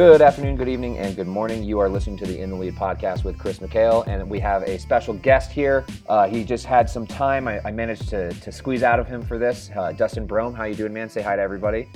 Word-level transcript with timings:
Good 0.00 0.22
afternoon, 0.22 0.56
good 0.56 0.70
evening, 0.70 0.96
and 0.96 1.14
good 1.14 1.26
morning. 1.26 1.62
You 1.62 1.78
are 1.78 1.86
listening 1.90 2.16
to 2.20 2.24
the 2.24 2.40
In 2.40 2.48
the 2.48 2.56
Lead 2.56 2.74
podcast 2.74 3.22
with 3.22 3.38
Chris 3.38 3.58
McHale, 3.58 4.06
and 4.06 4.30
we 4.30 4.40
have 4.40 4.62
a 4.62 4.78
special 4.78 5.12
guest 5.12 5.52
here. 5.52 5.84
Uh, 6.08 6.26
he 6.26 6.42
just 6.42 6.64
had 6.64 6.88
some 6.88 7.06
time. 7.06 7.46
I, 7.46 7.60
I 7.66 7.70
managed 7.70 8.08
to, 8.08 8.32
to 8.32 8.50
squeeze 8.50 8.82
out 8.82 8.98
of 8.98 9.06
him 9.06 9.20
for 9.20 9.36
this. 9.36 9.68
Uh, 9.76 9.92
Dustin 9.92 10.26
Brohm, 10.26 10.56
how 10.56 10.64
you 10.64 10.74
doing, 10.74 10.94
man? 10.94 11.10
Say 11.10 11.20
hi 11.20 11.36
to 11.36 11.42
everybody. 11.42 11.86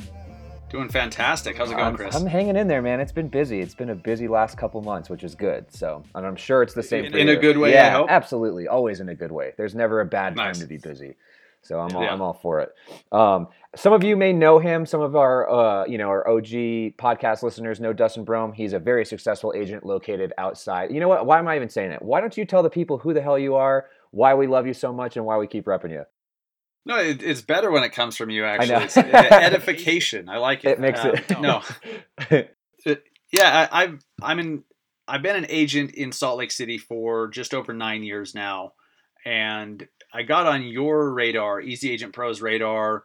Doing 0.68 0.90
fantastic. 0.90 1.56
How's 1.56 1.70
it 1.70 1.76
going, 1.76 1.86
I'm, 1.86 1.96
Chris? 1.96 2.14
I'm 2.14 2.26
hanging 2.26 2.56
in 2.56 2.68
there, 2.68 2.82
man. 2.82 3.00
It's 3.00 3.10
been 3.10 3.28
busy. 3.28 3.62
It's 3.62 3.74
been 3.74 3.88
a 3.88 3.94
busy 3.94 4.28
last 4.28 4.58
couple 4.58 4.82
months, 4.82 5.08
which 5.08 5.24
is 5.24 5.34
good. 5.34 5.72
So, 5.72 6.04
and 6.14 6.26
I'm 6.26 6.36
sure 6.36 6.62
it's 6.62 6.74
the 6.74 6.82
same 6.82 7.06
In- 7.06 7.16
in 7.16 7.28
a 7.30 7.36
good 7.36 7.56
way, 7.56 7.70
I 7.70 7.84
Yeah, 7.84 8.04
absolutely. 8.06 8.68
Always 8.68 9.00
in 9.00 9.08
a 9.08 9.14
good 9.14 9.32
way. 9.32 9.54
There's 9.56 9.74
never 9.74 10.02
a 10.02 10.04
bad 10.04 10.36
time 10.36 10.52
to 10.56 10.66
be 10.66 10.76
busy. 10.76 11.16
So 11.64 11.80
I'm 11.80 11.94
all, 11.96 12.02
Yeah. 12.02 12.12
I'm 12.12 12.20
all 12.22 12.34
for 12.34 12.60
it. 12.60 12.70
Um, 13.10 13.48
some 13.74 13.92
of 13.92 14.04
you 14.04 14.16
may 14.16 14.32
know 14.32 14.58
him. 14.58 14.86
Some 14.86 15.00
of 15.00 15.16
our 15.16 15.50
uh, 15.50 15.86
you 15.86 15.98
know 15.98 16.08
our 16.08 16.28
OG 16.28 16.46
podcast 16.98 17.42
listeners 17.42 17.80
know 17.80 17.92
Dustin 17.92 18.24
Brohm. 18.24 18.54
He's 18.54 18.72
a 18.72 18.78
very 18.78 19.04
successful 19.04 19.52
agent 19.56 19.84
located 19.84 20.32
outside. 20.38 20.92
You 20.92 21.00
know 21.00 21.08
what? 21.08 21.26
Why 21.26 21.38
am 21.38 21.48
I 21.48 21.56
even 21.56 21.68
saying 21.68 21.90
it? 21.92 22.02
Why 22.02 22.20
don't 22.20 22.36
you 22.36 22.44
tell 22.44 22.62
the 22.62 22.70
people 22.70 22.98
who 22.98 23.12
the 23.14 23.22
hell 23.22 23.38
you 23.38 23.54
are, 23.56 23.86
why 24.10 24.34
we 24.34 24.46
love 24.46 24.66
you 24.66 24.74
so 24.74 24.92
much, 24.92 25.16
and 25.16 25.24
why 25.26 25.36
we 25.38 25.46
keep 25.46 25.64
repping 25.64 25.90
you? 25.90 26.04
no, 26.86 26.98
it, 26.98 27.22
it's 27.22 27.40
better 27.40 27.70
when 27.70 27.82
it 27.82 27.92
comes 27.94 28.14
from 28.14 28.28
you. 28.28 28.44
Actually, 28.44 28.68
know. 28.68 28.80
It's, 28.84 28.96
edification. 28.98 30.28
I 30.28 30.36
like 30.36 30.64
it. 30.64 30.72
It 30.72 30.80
makes 30.80 31.00
Um, 31.00 31.12
it 31.14 31.40
no. 31.40 31.62
Yeah, 33.32 33.68
I, 33.72 33.82
I've 33.82 34.04
I'm 34.22 34.38
in. 34.38 34.64
I've 35.08 35.22
been 35.22 35.36
an 35.36 35.46
agent 35.48 35.92
in 35.92 36.12
Salt 36.12 36.38
Lake 36.38 36.50
City 36.52 36.78
for 36.78 37.28
just 37.28 37.52
over 37.52 37.72
nine 37.72 38.02
years 38.04 38.34
now, 38.34 38.74
and 39.24 39.86
I 40.14 40.22
got 40.22 40.46
on 40.46 40.62
your 40.62 41.12
radar, 41.12 41.60
Easy 41.60 41.90
Agent 41.90 42.12
Pro's 42.14 42.40
radar, 42.40 43.04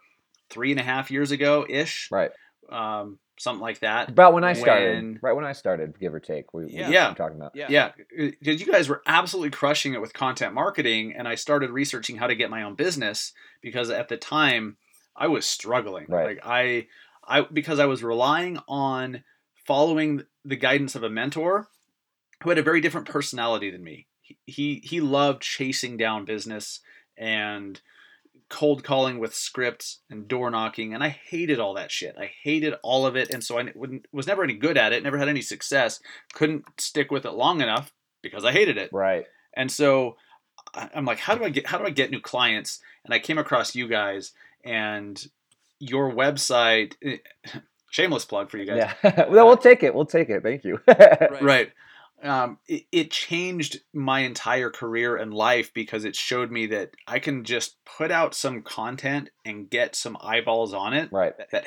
three 0.49 0.71
and 0.71 0.79
a 0.79 0.83
half 0.83 1.09
years 1.11 1.31
ago 1.31 1.65
ish. 1.67 2.07
right. 2.11 2.31
Um, 2.69 3.17
something 3.39 3.61
like 3.61 3.79
that. 3.79 4.09
About 4.09 4.33
when 4.33 4.43
I 4.43 4.53
started. 4.53 4.95
When- 4.95 5.19
Right 5.23 5.33
when 5.35 5.45
I 5.45 5.53
started, 5.53 5.97
give 5.99 6.13
or 6.13 6.19
take. 6.19 6.53
We, 6.53 6.65
we 6.65 6.73
Yeah. 6.73 6.87
were 6.87 6.93
Yeah. 6.93 7.13
talking 7.15 7.37
about. 7.37 7.55
Yeah, 7.55 7.91
because 8.15 8.59
you 8.61 8.71
guys 8.71 8.87
were 8.89 9.01
absolutely 9.07 9.49
crushing 9.51 9.93
it 9.93 10.01
with 10.01 10.13
content 10.13 10.53
marketing, 10.53 11.13
and 11.17 11.27
I 11.27 11.35
started 11.35 11.71
researching 11.71 12.17
how 12.17 12.27
to 12.27 12.35
get 12.35 12.49
my 12.51 12.61
own 12.63 12.75
business 12.75 13.33
because 13.61 13.89
at 13.89 14.07
the 14.09 14.17
time 14.17 14.77
I 15.15 15.27
was 15.27 15.45
struggling. 15.47 16.05
Right. 16.09 16.25
Like 16.37 16.39
I, 16.45 16.87
I 17.27 17.41
because 17.41 17.79
I 17.79 17.85
was 17.85 18.03
relying 18.03 18.59
on 18.67 19.23
following 19.65 20.23
the 20.45 20.55
guidance 20.55 20.95
of 20.95 21.03
a 21.03 21.09
mentor 21.09 21.69
who 22.43 22.49
had 22.49 22.57
a 22.59 22.63
very 22.63 22.81
different 22.81 23.07
personality 23.07 23.71
than 23.71 23.83
me. 23.83 24.05
He 24.21 24.37
he, 24.45 24.81
he 24.83 24.99
loved 25.01 25.41
chasing 25.41 25.97
down 25.97 26.25
business 26.25 26.81
and 27.19 27.81
cold 28.49 28.83
calling 28.83 29.19
with 29.19 29.35
scripts 29.35 29.99
and 30.09 30.27
door 30.27 30.49
knocking 30.49 30.91
and 30.95 31.03
i 31.03 31.09
hated 31.09 31.59
all 31.59 31.75
that 31.75 31.91
shit 31.91 32.15
i 32.17 32.31
hated 32.43 32.73
all 32.81 33.05
of 33.05 33.15
it 33.15 33.29
and 33.31 33.43
so 33.43 33.59
i 33.59 33.71
was 34.11 34.25
never 34.25 34.43
any 34.43 34.55
good 34.55 34.75
at 34.75 34.91
it 34.91 35.03
never 35.03 35.19
had 35.19 35.29
any 35.29 35.41
success 35.41 35.99
couldn't 36.33 36.65
stick 36.79 37.11
with 37.11 37.25
it 37.25 37.33
long 37.33 37.61
enough 37.61 37.91
because 38.23 38.43
i 38.43 38.51
hated 38.51 38.75
it 38.77 38.89
Right. 38.91 39.25
and 39.53 39.71
so 39.71 40.15
I- 40.73 40.89
i'm 40.95 41.05
like 41.05 41.19
how 41.19 41.35
do 41.35 41.43
i 41.43 41.49
get 41.49 41.67
how 41.67 41.77
do 41.77 41.85
i 41.85 41.91
get 41.91 42.09
new 42.09 42.19
clients 42.21 42.79
and 43.05 43.13
i 43.13 43.19
came 43.19 43.37
across 43.37 43.75
you 43.75 43.87
guys 43.87 44.31
and 44.65 45.23
your 45.79 46.11
website 46.11 46.93
eh, 47.03 47.17
shameless 47.91 48.25
plug 48.25 48.49
for 48.49 48.57
you 48.57 48.65
guys 48.65 48.91
Yeah. 49.03 49.25
well, 49.29 49.45
we'll 49.47 49.57
take 49.57 49.83
it. 49.83 49.93
We'll 49.95 50.05
take 50.05 50.29
it. 50.29 50.43
Thank 50.43 50.63
you. 50.63 50.79
right 51.41 51.71
um, 52.23 52.57
it, 52.67 52.83
it 52.91 53.11
changed 53.11 53.79
my 53.93 54.19
entire 54.21 54.69
career 54.69 55.15
and 55.15 55.33
life 55.33 55.73
because 55.73 56.05
it 56.05 56.15
showed 56.15 56.51
me 56.51 56.67
that 56.67 56.91
i 57.07 57.19
can 57.19 57.43
just 57.43 57.77
put 57.85 58.11
out 58.11 58.33
some 58.35 58.61
content 58.61 59.29
and 59.45 59.69
get 59.69 59.95
some 59.95 60.17
eyeballs 60.21 60.73
on 60.73 60.93
it 60.93 61.11
Right. 61.11 61.37
that, 61.37 61.51
that 61.51 61.65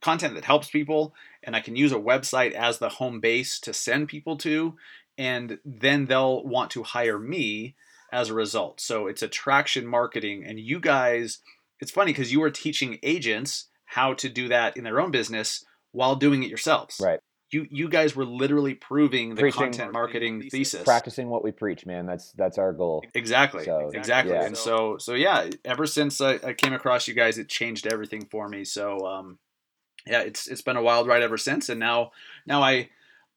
content 0.00 0.34
that 0.34 0.44
helps 0.44 0.70
people 0.70 1.14
and 1.42 1.56
i 1.56 1.60
can 1.60 1.74
use 1.76 1.92
a 1.92 1.96
website 1.96 2.52
as 2.52 2.78
the 2.78 2.88
home 2.88 3.20
base 3.20 3.58
to 3.60 3.72
send 3.72 4.08
people 4.08 4.36
to 4.36 4.76
and 5.18 5.58
then 5.64 6.06
they'll 6.06 6.44
want 6.44 6.70
to 6.72 6.82
hire 6.82 7.18
me 7.18 7.74
as 8.12 8.30
a 8.30 8.34
result 8.34 8.80
so 8.80 9.06
it's 9.06 9.22
attraction 9.22 9.86
marketing 9.86 10.44
and 10.46 10.60
you 10.60 10.78
guys 10.78 11.40
it's 11.80 11.90
funny 11.90 12.12
because 12.12 12.32
you 12.32 12.42
are 12.42 12.50
teaching 12.50 12.98
agents 13.02 13.66
how 13.86 14.14
to 14.14 14.28
do 14.28 14.48
that 14.48 14.76
in 14.76 14.84
their 14.84 15.00
own 15.00 15.10
business 15.10 15.64
while 15.92 16.14
doing 16.14 16.42
it 16.42 16.48
yourselves 16.48 17.00
Right. 17.02 17.20
You 17.50 17.66
you 17.70 17.88
guys 17.88 18.16
were 18.16 18.24
literally 18.24 18.74
proving 18.74 19.34
the 19.34 19.40
Preaching 19.42 19.62
content 19.62 19.92
marketing 19.92 20.48
thesis, 20.50 20.82
Practicing 20.82 21.28
what 21.28 21.44
we 21.44 21.52
preach, 21.52 21.86
man. 21.86 22.06
That's 22.06 22.32
that's 22.32 22.58
our 22.58 22.72
goal. 22.72 23.04
exactly 23.14 23.64
So, 23.64 23.90
exactly 23.94 24.34
yeah. 24.34 24.44
and 24.46 24.56
so 24.56 24.98
so 24.98 25.14
yeah 25.14 25.48
ever 25.64 25.86
since 25.86 26.20
I, 26.20 26.34
I 26.44 26.52
came 26.54 26.72
across 26.72 27.06
you 27.06 27.14
guys 27.14 27.38
it 27.38 27.48
changed 27.48 27.86
everything 27.86 28.26
for 28.26 28.48
me 28.48 28.64
so 28.64 28.98
um 29.06 29.38
yeah 30.06 30.20
it's 30.20 30.48
it's 30.48 30.62
been 30.62 30.76
a 30.76 30.82
wild 30.82 31.06
ride 31.06 31.22
ever 31.22 31.36
since 31.38 31.68
and 31.68 31.78
now 31.80 32.12
now 32.46 32.62
i 32.62 32.88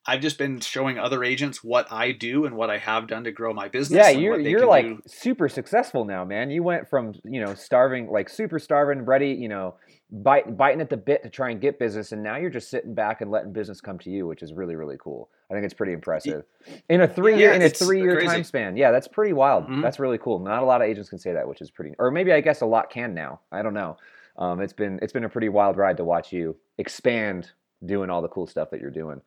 i've 0.06 0.22
just 0.22 0.38
been 0.38 0.60
showing 0.60 0.98
other 0.98 1.24
agents 1.24 1.64
what 1.64 1.92
i 1.92 2.12
do 2.12 2.46
and 2.46 2.56
what 2.56 2.70
i 2.70 2.78
have 2.78 3.08
done 3.08 3.24
to 3.24 3.32
grow 3.32 3.54
my 3.54 3.68
business 3.68 3.98
Yeah, 3.98 4.10
you're 4.10 4.40
you're 4.40 4.66
like 4.66 4.86
do. 4.86 5.02
super 5.06 5.50
successful 5.50 6.06
now, 6.06 6.24
man. 6.26 6.50
You 6.50 6.64
went 6.64 6.90
from 6.90 7.14
you 7.24 7.42
know 7.44 7.54
starving, 7.54 8.10
like 8.10 8.30
super 8.30 8.60
starving, 8.60 9.04
ready, 9.06 9.32
you 9.32 9.50
know, 9.50 9.76
bite, 10.12 10.58
biting 10.58 10.82
at 10.82 10.90
the 10.90 10.98
bit 10.98 11.22
to 11.24 11.30
try 11.30 11.50
and 11.52 11.60
get 11.62 11.78
business, 11.80 12.12
and 12.12 12.24
now 12.24 12.38
you're 12.38 12.50
just 12.50 12.70
sitting 12.70 12.94
back 12.94 13.22
and 13.22 13.30
letting 13.30 13.52
business 13.54 13.82
come 13.82 14.00
to 14.00 14.10
you, 14.10 14.26
which 14.26 14.42
is 14.42 14.54
really 14.54 14.76
really 14.76 14.98
cool. 14.98 15.30
I 15.50 15.54
think 15.54 15.66
it's 15.66 15.74
pretty 15.74 15.94
impressive 15.94 16.44
in 16.90 17.02
a 17.02 17.08
three 17.08 17.38
year 17.38 17.52
in 17.54 17.62
a 17.62 17.70
three 17.70 18.02
year 18.02 18.14
crazy. 18.16 18.28
time 18.28 18.44
span. 18.44 18.78
Yeah, 18.78 18.92
that's 18.92 19.08
pretty 19.08 19.34
wild. 19.34 19.68
Mhm. 19.68 19.82
That's 19.82 20.00
really 20.00 20.18
cool. 20.18 20.40
Not 20.40 20.64
a 20.64 20.66
lot 20.66 20.82
of 20.82 20.88
agents 20.88 21.10
can 21.10 21.20
say 21.20 21.34
that, 21.34 21.48
which 21.48 21.62
is 21.62 21.70
pretty, 21.72 21.94
or 22.00 22.10
maybe 22.10 22.32
I 22.32 22.42
guess 22.42 22.62
a 22.62 22.66
lot 22.66 22.90
can 22.90 23.14
now. 23.14 23.42
I 23.52 23.62
don't 23.62 23.74
know. 23.74 23.98
Um, 24.38 24.62
it's 24.62 24.74
been 24.74 25.00
it's 25.02 25.14
been 25.14 25.26
a 25.26 25.30
pretty 25.30 25.50
wild 25.50 25.76
ride 25.78 25.98
to 25.98 26.04
watch 26.06 26.32
you 26.32 26.56
expand, 26.78 27.52
doing 27.86 28.10
all 28.10 28.22
the 28.22 28.28
cool 28.30 28.48
stuff 28.48 28.70
that 28.72 28.80
you're 28.82 28.90
doing. 28.92 29.22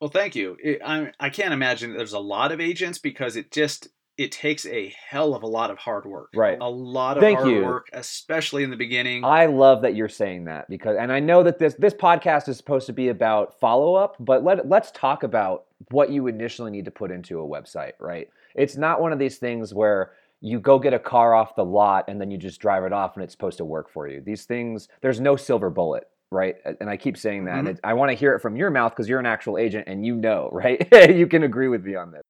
Well 0.00 0.10
thank 0.10 0.34
you 0.34 0.56
it, 0.62 0.80
I, 0.84 1.12
I 1.20 1.30
can't 1.30 1.52
imagine 1.52 1.96
there's 1.96 2.12
a 2.12 2.18
lot 2.18 2.52
of 2.52 2.60
agents 2.60 2.98
because 2.98 3.36
it 3.36 3.50
just 3.50 3.88
it 4.18 4.32
takes 4.32 4.66
a 4.66 4.94
hell 5.08 5.34
of 5.34 5.42
a 5.42 5.46
lot 5.46 5.70
of 5.70 5.78
hard 5.78 6.04
work 6.04 6.30
Right. 6.34 6.58
a 6.60 6.68
lot 6.68 7.16
of 7.16 7.22
Thank 7.22 7.38
hard 7.38 7.50
you. 7.50 7.62
work 7.64 7.88
especially 7.92 8.62
in 8.64 8.70
the 8.70 8.76
beginning 8.76 9.24
I 9.24 9.46
love 9.46 9.82
that 9.82 9.94
you're 9.94 10.08
saying 10.08 10.44
that 10.44 10.68
because, 10.68 10.96
and 10.98 11.10
I 11.10 11.20
know 11.20 11.42
that 11.42 11.58
this 11.58 11.74
this 11.74 11.94
podcast 11.94 12.48
is 12.48 12.56
supposed 12.56 12.86
to 12.86 12.92
be 12.92 13.08
about 13.08 13.58
follow 13.60 13.94
up, 13.94 14.16
but 14.20 14.44
let 14.44 14.68
let's 14.68 14.90
talk 14.90 15.22
about 15.22 15.64
what 15.90 16.10
you 16.10 16.26
initially 16.26 16.70
need 16.70 16.84
to 16.84 16.90
put 16.90 17.10
into 17.10 17.40
a 17.40 17.46
website. 17.46 17.92
Right? 17.98 18.28
It's 18.54 18.76
not 18.76 19.00
one 19.00 19.12
of 19.12 19.18
these 19.18 19.38
things 19.38 19.72
where 19.72 20.12
you 20.42 20.58
go 20.58 20.78
get 20.78 20.92
a 20.94 20.98
car 20.98 21.34
off 21.34 21.54
the 21.54 21.64
lot 21.64 22.04
and 22.08 22.20
then 22.20 22.30
you 22.30 22.36
just 22.38 22.60
drive 22.60 22.84
it 22.84 22.92
off 22.92 23.14
and 23.14 23.22
it's 23.24 23.32
supposed 23.32 23.58
to 23.58 23.64
work 23.64 23.90
for 23.90 24.08
you. 24.08 24.20
These 24.20 24.44
things, 24.44 24.88
there's 25.02 25.20
no 25.20 25.36
silver 25.36 25.70
bullet. 25.70 26.04
Right, 26.32 26.54
and 26.80 26.88
I 26.88 26.96
keep 26.96 27.16
saying 27.16 27.46
that. 27.46 27.58
and 27.58 27.66
Mhm. 27.68 27.70
it, 27.72 27.80
I 27.82 27.94
want 27.94 28.10
to 28.10 28.16
hear 28.16 28.34
it 28.34 28.40
from 28.40 28.54
your 28.56 28.70
mouth 28.70 28.92
because 28.92 29.08
you're 29.08 29.18
an 29.18 29.26
actual 29.26 29.58
agent 29.58 29.84
and 29.88 30.06
you 30.06 30.14
know, 30.14 30.48
right? 30.52 30.86
you 31.14 31.26
can 31.26 31.42
agree 31.42 31.68
with 31.68 31.84
me 31.84 31.96
on 31.96 32.12
this. 32.12 32.22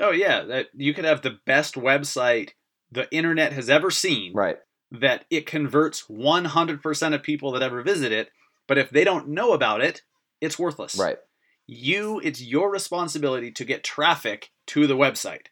oh 0.00 0.10
yeah 0.10 0.42
that 0.42 0.66
you 0.74 0.92
could 0.92 1.04
have 1.04 1.22
the 1.22 1.38
best 1.46 1.74
website 1.76 2.50
the 2.90 3.08
internet 3.12 3.52
has 3.52 3.70
ever 3.70 3.90
seen 3.90 4.32
Right, 4.34 4.58
that 4.90 5.24
it 5.30 5.46
converts 5.46 6.04
100% 6.08 7.14
of 7.14 7.22
people 7.22 7.52
that 7.52 7.62
ever 7.62 7.82
visit 7.82 8.10
it 8.10 8.30
but 8.66 8.78
if 8.78 8.90
they 8.90 9.04
don't 9.04 9.28
know 9.28 9.52
about 9.52 9.80
it 9.80 10.02
it's 10.40 10.58
worthless 10.58 10.96
right, 10.98 11.18
you 11.68 12.20
it's 12.24 12.42
your 12.42 12.70
responsibility 12.70 13.52
to 13.52 13.64
get 13.64 13.84
traffic 13.84 14.50
to 14.66 14.86
the 14.88 14.96
website 14.96 15.46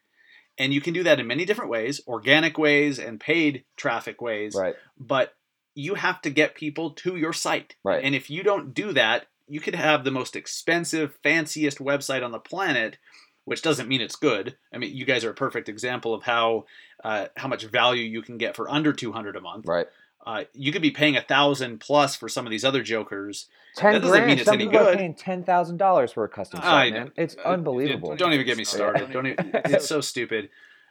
and 0.57 0.73
you 0.73 0.81
can 0.81 0.93
do 0.93 1.03
that 1.03 1.19
in 1.19 1.27
many 1.27 1.45
different 1.45 1.71
ways 1.71 2.01
organic 2.07 2.57
ways 2.57 2.99
and 2.99 3.19
paid 3.21 3.63
traffic 3.77 4.21
ways 4.21 4.53
right, 4.55 4.75
but 4.97 5.33
you 5.75 5.95
have 5.95 6.21
to 6.21 6.29
get 6.29 6.55
people 6.55 6.91
to 6.91 7.15
your 7.15 7.33
site 7.33 7.75
Right. 7.83 8.03
and 8.03 8.13
if 8.15 8.29
you 8.29 8.43
don't 8.43 8.73
do 8.73 8.93
that 8.93 9.25
you 9.47 9.59
could 9.59 9.75
have 9.75 10.03
the 10.03 10.11
most 10.11 10.35
expensive 10.35 11.17
fanciest 11.23 11.79
website 11.79 12.23
on 12.23 12.31
the 12.31 12.39
planet 12.39 12.97
which 13.45 13.61
doesn't 13.61 13.89
mean 13.89 14.01
it's 14.01 14.15
good 14.15 14.55
i 14.73 14.77
mean 14.77 14.95
you 14.95 15.05
guys 15.05 15.23
are 15.25 15.31
a 15.31 15.35
perfect 15.35 15.67
example 15.69 16.13
of 16.13 16.23
how 16.23 16.65
uh, 17.03 17.25
how 17.35 17.47
much 17.47 17.65
value 17.65 18.03
you 18.03 18.21
can 18.21 18.37
get 18.37 18.55
for 18.55 18.69
under 18.69 18.93
200 18.93 19.35
a 19.35 19.41
month 19.41 19.65
right. 19.67 19.87
uh, 20.25 20.43
you 20.53 20.71
could 20.71 20.81
be 20.81 20.91
paying 20.91 21.17
a 21.17 21.21
thousand 21.21 21.79
plus 21.79 22.15
for 22.15 22.29
some 22.29 22.45
of 22.45 22.51
these 22.51 22.63
other 22.65 22.81
jokers 22.83 23.47
Ten 23.75 23.93
That 23.93 23.99
doesn't 24.01 24.11
grand. 24.11 24.27
mean 24.27 24.37
it's 24.37 24.45
Some 24.45 24.53
any 24.61 24.67
are 24.67 24.71
good. 24.71 24.97
paying 24.99 25.15
ten 25.15 25.43
thousand 25.43 25.77
dollars 25.77 26.11
for 26.13 26.23
a 26.23 26.29
custom 26.29 26.61
site, 26.61 26.93
man. 26.93 27.11
It's 27.17 27.35
Uh, 27.43 27.49
unbelievable. 27.49 28.15
Don't 28.15 28.31
even 28.33 28.45
get 28.45 28.55
me 28.55 28.65
started. 28.65 29.11
Don't 29.11 29.25
even, 29.25 29.49
it's 29.65 29.87
so 29.87 29.99
stupid. 29.99 30.49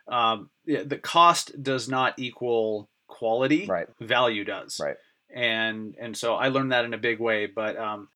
um, 0.08 0.50
yeah, 0.66 0.82
the 0.84 0.98
cost 0.98 1.62
does 1.62 1.88
not 1.88 2.18
equal 2.18 2.88
quality. 3.22 3.66
Right. 3.66 3.86
Value 4.00 4.44
does. 4.44 4.80
Right. 4.82 4.96
And 5.32 5.94
and 6.00 6.16
so 6.16 6.34
I 6.34 6.48
learned 6.48 6.72
that 6.72 6.84
in 6.84 6.92
a 6.92 6.98
big 6.98 7.20
way. 7.20 7.46
But 7.46 7.78
um, 7.78 8.08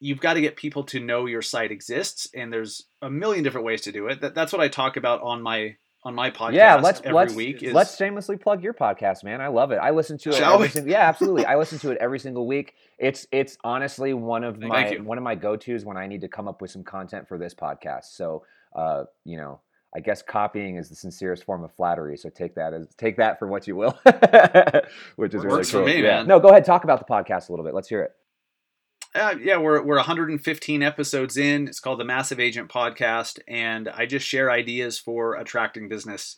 you've 0.00 0.20
got 0.20 0.34
to 0.34 0.40
get 0.40 0.56
people 0.56 0.82
to 0.84 0.98
know 0.98 1.26
your 1.26 1.40
site 1.42 1.70
exists, 1.70 2.28
and 2.34 2.52
there's 2.52 2.82
a 3.00 3.08
million 3.08 3.44
different 3.44 3.66
ways 3.66 3.82
to 3.82 3.92
do 3.92 4.08
it. 4.08 4.20
That, 4.22 4.34
that's 4.34 4.52
what 4.52 4.60
I 4.60 4.66
talk 4.68 4.96
about 4.96 5.22
on 5.22 5.40
my 5.40 5.76
on 6.02 6.14
my 6.14 6.30
podcast. 6.30 6.54
Yeah, 6.54 6.74
let's 6.76 7.00
every 7.00 7.12
let's 7.14 7.34
week. 7.34 7.62
Is, 7.62 7.72
let's 7.72 7.96
shamelessly 7.96 8.38
plug 8.38 8.64
your 8.64 8.74
podcast, 8.74 9.22
man. 9.22 9.40
I 9.40 9.48
love 9.48 9.70
it. 9.70 9.76
I 9.76 9.90
listen 9.90 10.18
to 10.18 10.30
it. 10.30 10.34
Shall 10.34 10.54
every 10.54 10.66
we? 10.66 10.70
single, 10.72 10.90
yeah, 10.90 11.08
absolutely. 11.08 11.44
I 11.46 11.56
listen 11.56 11.78
to 11.78 11.90
it 11.92 11.98
every 12.00 12.18
single 12.18 12.46
week. 12.46 12.74
It's 12.98 13.26
it's 13.30 13.56
honestly 13.62 14.14
one 14.14 14.42
of 14.42 14.58
Thank 14.58 14.72
my 14.72 14.90
you. 14.90 15.04
one 15.04 15.18
of 15.18 15.24
my 15.24 15.36
go 15.36 15.56
tos 15.56 15.84
when 15.84 15.96
I 15.96 16.08
need 16.08 16.22
to 16.22 16.28
come 16.28 16.48
up 16.48 16.60
with 16.60 16.72
some 16.72 16.82
content 16.82 17.28
for 17.28 17.38
this 17.38 17.54
podcast. 17.54 18.06
So, 18.16 18.42
uh, 18.74 19.04
you 19.24 19.36
know, 19.36 19.60
I 19.94 20.00
guess 20.00 20.22
copying 20.22 20.76
is 20.76 20.88
the 20.88 20.94
sincerest 20.94 21.44
form 21.44 21.64
of 21.64 21.72
flattery. 21.72 22.16
So 22.16 22.28
take 22.30 22.54
that 22.54 22.72
as 22.72 22.86
take 22.96 23.16
that 23.16 23.38
for 23.38 23.48
what 23.48 23.66
you 23.66 23.74
will, 23.76 23.98
which 25.16 25.34
is 25.34 25.42
really 25.44 25.56
Works 25.56 25.70
for 25.70 25.78
cool. 25.78 25.86
me, 25.86 25.96
yeah. 25.96 26.18
man. 26.18 26.26
No, 26.28 26.38
go 26.38 26.48
ahead. 26.50 26.64
Talk 26.64 26.84
about 26.84 26.98
the 27.04 27.12
podcast 27.12 27.48
a 27.48 27.52
little 27.52 27.64
bit. 27.64 27.74
Let's 27.74 27.88
hear 27.88 28.02
it. 28.02 28.12
Uh, 29.12 29.34
yeah, 29.42 29.56
we're 29.56 29.82
we're 29.82 29.96
115 29.96 30.82
episodes 30.84 31.36
in. 31.36 31.66
It's 31.66 31.80
called 31.80 31.98
the 31.98 32.04
Massive 32.04 32.38
Agent 32.38 32.70
Podcast, 32.70 33.40
and 33.48 33.88
I 33.88 34.06
just 34.06 34.24
share 34.24 34.52
ideas 34.52 35.00
for 35.00 35.34
attracting 35.34 35.88
business. 35.88 36.36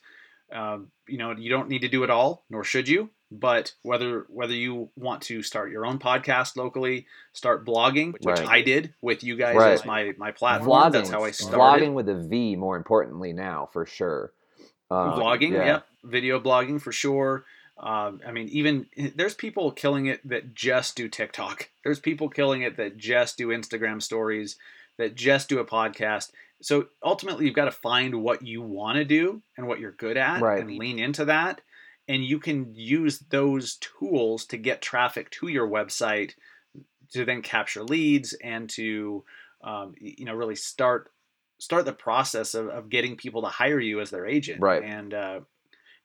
Um, 0.53 0.89
you 1.09 1.19
know, 1.19 1.33
you 1.33 1.51
don't 1.51 1.69
need 1.69 1.81
to 1.83 1.89
do 1.89 2.05
it 2.05 2.11
all, 2.11 2.45
nor 2.51 2.65
should 2.65 2.89
you. 2.89 3.11
But 3.31 3.73
whether 3.83 4.27
whether 4.29 4.53
you 4.53 4.91
want 4.95 5.23
to 5.23 5.43
start 5.43 5.71
your 5.71 5.87
own 5.87 5.99
podcast 5.99 6.55
locally, 6.57 7.07
start 7.33 7.65
blogging, 7.65 8.13
which 8.21 8.39
Right. 8.41 8.47
I 8.47 8.61
did 8.63 8.93
with 9.01 9.25
you 9.25 9.37
guys 9.37 9.57
Right. 9.57 9.73
as 9.73 9.87
my 9.87 10.13
my 10.19 10.33
platform. 10.33 10.71
Vlogging. 10.71 10.93
That's 10.93 11.11
how 11.11 11.25
I 11.25 11.31
started. 11.31 11.59
Vlogging 11.59 11.95
with 11.95 12.09
a 12.11 12.15
V, 12.29 12.57
more 12.57 12.77
importantly 12.77 13.33
now 13.33 13.71
for 13.73 13.87
sure. 13.87 14.33
Um, 14.91 15.13
vlogging, 15.13 15.53
yeah. 15.53 15.65
yep, 15.65 15.87
video 16.05 16.39
blogging 16.39 16.79
for 16.79 16.93
sure. 16.93 17.47
Um, 17.79 18.21
I 18.27 18.33
mean, 18.33 18.49
even 18.51 18.87
there's 19.17 19.35
people 19.35 19.73
killing 19.73 20.07
it 20.07 20.21
that 20.29 20.53
just 20.55 20.95
do 20.95 21.09
TikTok. 21.09 21.71
There's 21.85 21.99
people 22.01 22.29
killing 22.29 22.61
it 22.61 22.77
that 22.77 22.99
just 22.99 23.39
do 23.39 23.49
Instagram 23.49 24.03
stories, 24.03 24.57
that 24.99 25.15
just 25.15 25.49
do 25.49 25.59
a 25.59 25.65
podcast. 25.65 26.33
So 26.63 26.87
ultimately, 27.03 27.45
you've 27.47 27.55
got 27.55 27.67
to 27.67 27.73
find 27.73 28.23
what 28.23 28.47
you 28.47 28.63
want 28.63 28.97
to 28.97 29.05
do 29.05 29.43
and 29.57 29.67
what 29.67 29.81
you're 29.81 29.93
good 29.93 30.17
at, 30.17 30.41
Right. 30.41 30.61
and 30.61 30.79
lean 30.79 30.99
into 30.99 31.25
that. 31.27 31.61
And 32.09 32.25
you 32.25 32.39
can 32.39 32.75
use 32.75 33.19
those 33.31 33.77
tools 33.77 34.47
to 34.47 34.57
get 34.57 34.83
traffic 34.83 35.31
to 35.33 35.49
your 35.49 35.69
website, 35.69 36.33
to 37.13 37.25
then 37.25 37.43
capture 37.43 37.83
leads 37.85 38.33
and 38.43 38.69
to, 38.71 39.25
um, 39.63 39.95
you 40.01 40.25
know, 40.25 40.35
really 40.35 40.57
start 40.57 41.11
start 41.59 41.85
the 41.85 41.93
process 41.93 42.55
of, 42.55 42.69
of 42.69 42.89
getting 42.89 43.17
people 43.17 43.43
to 43.43 43.49
hire 43.49 43.79
you 43.79 44.01
as 44.01 44.11
their 44.11 44.27
agent. 44.27 44.61
Right. 44.61 44.83
And 44.83 45.15
uh, 45.15 45.41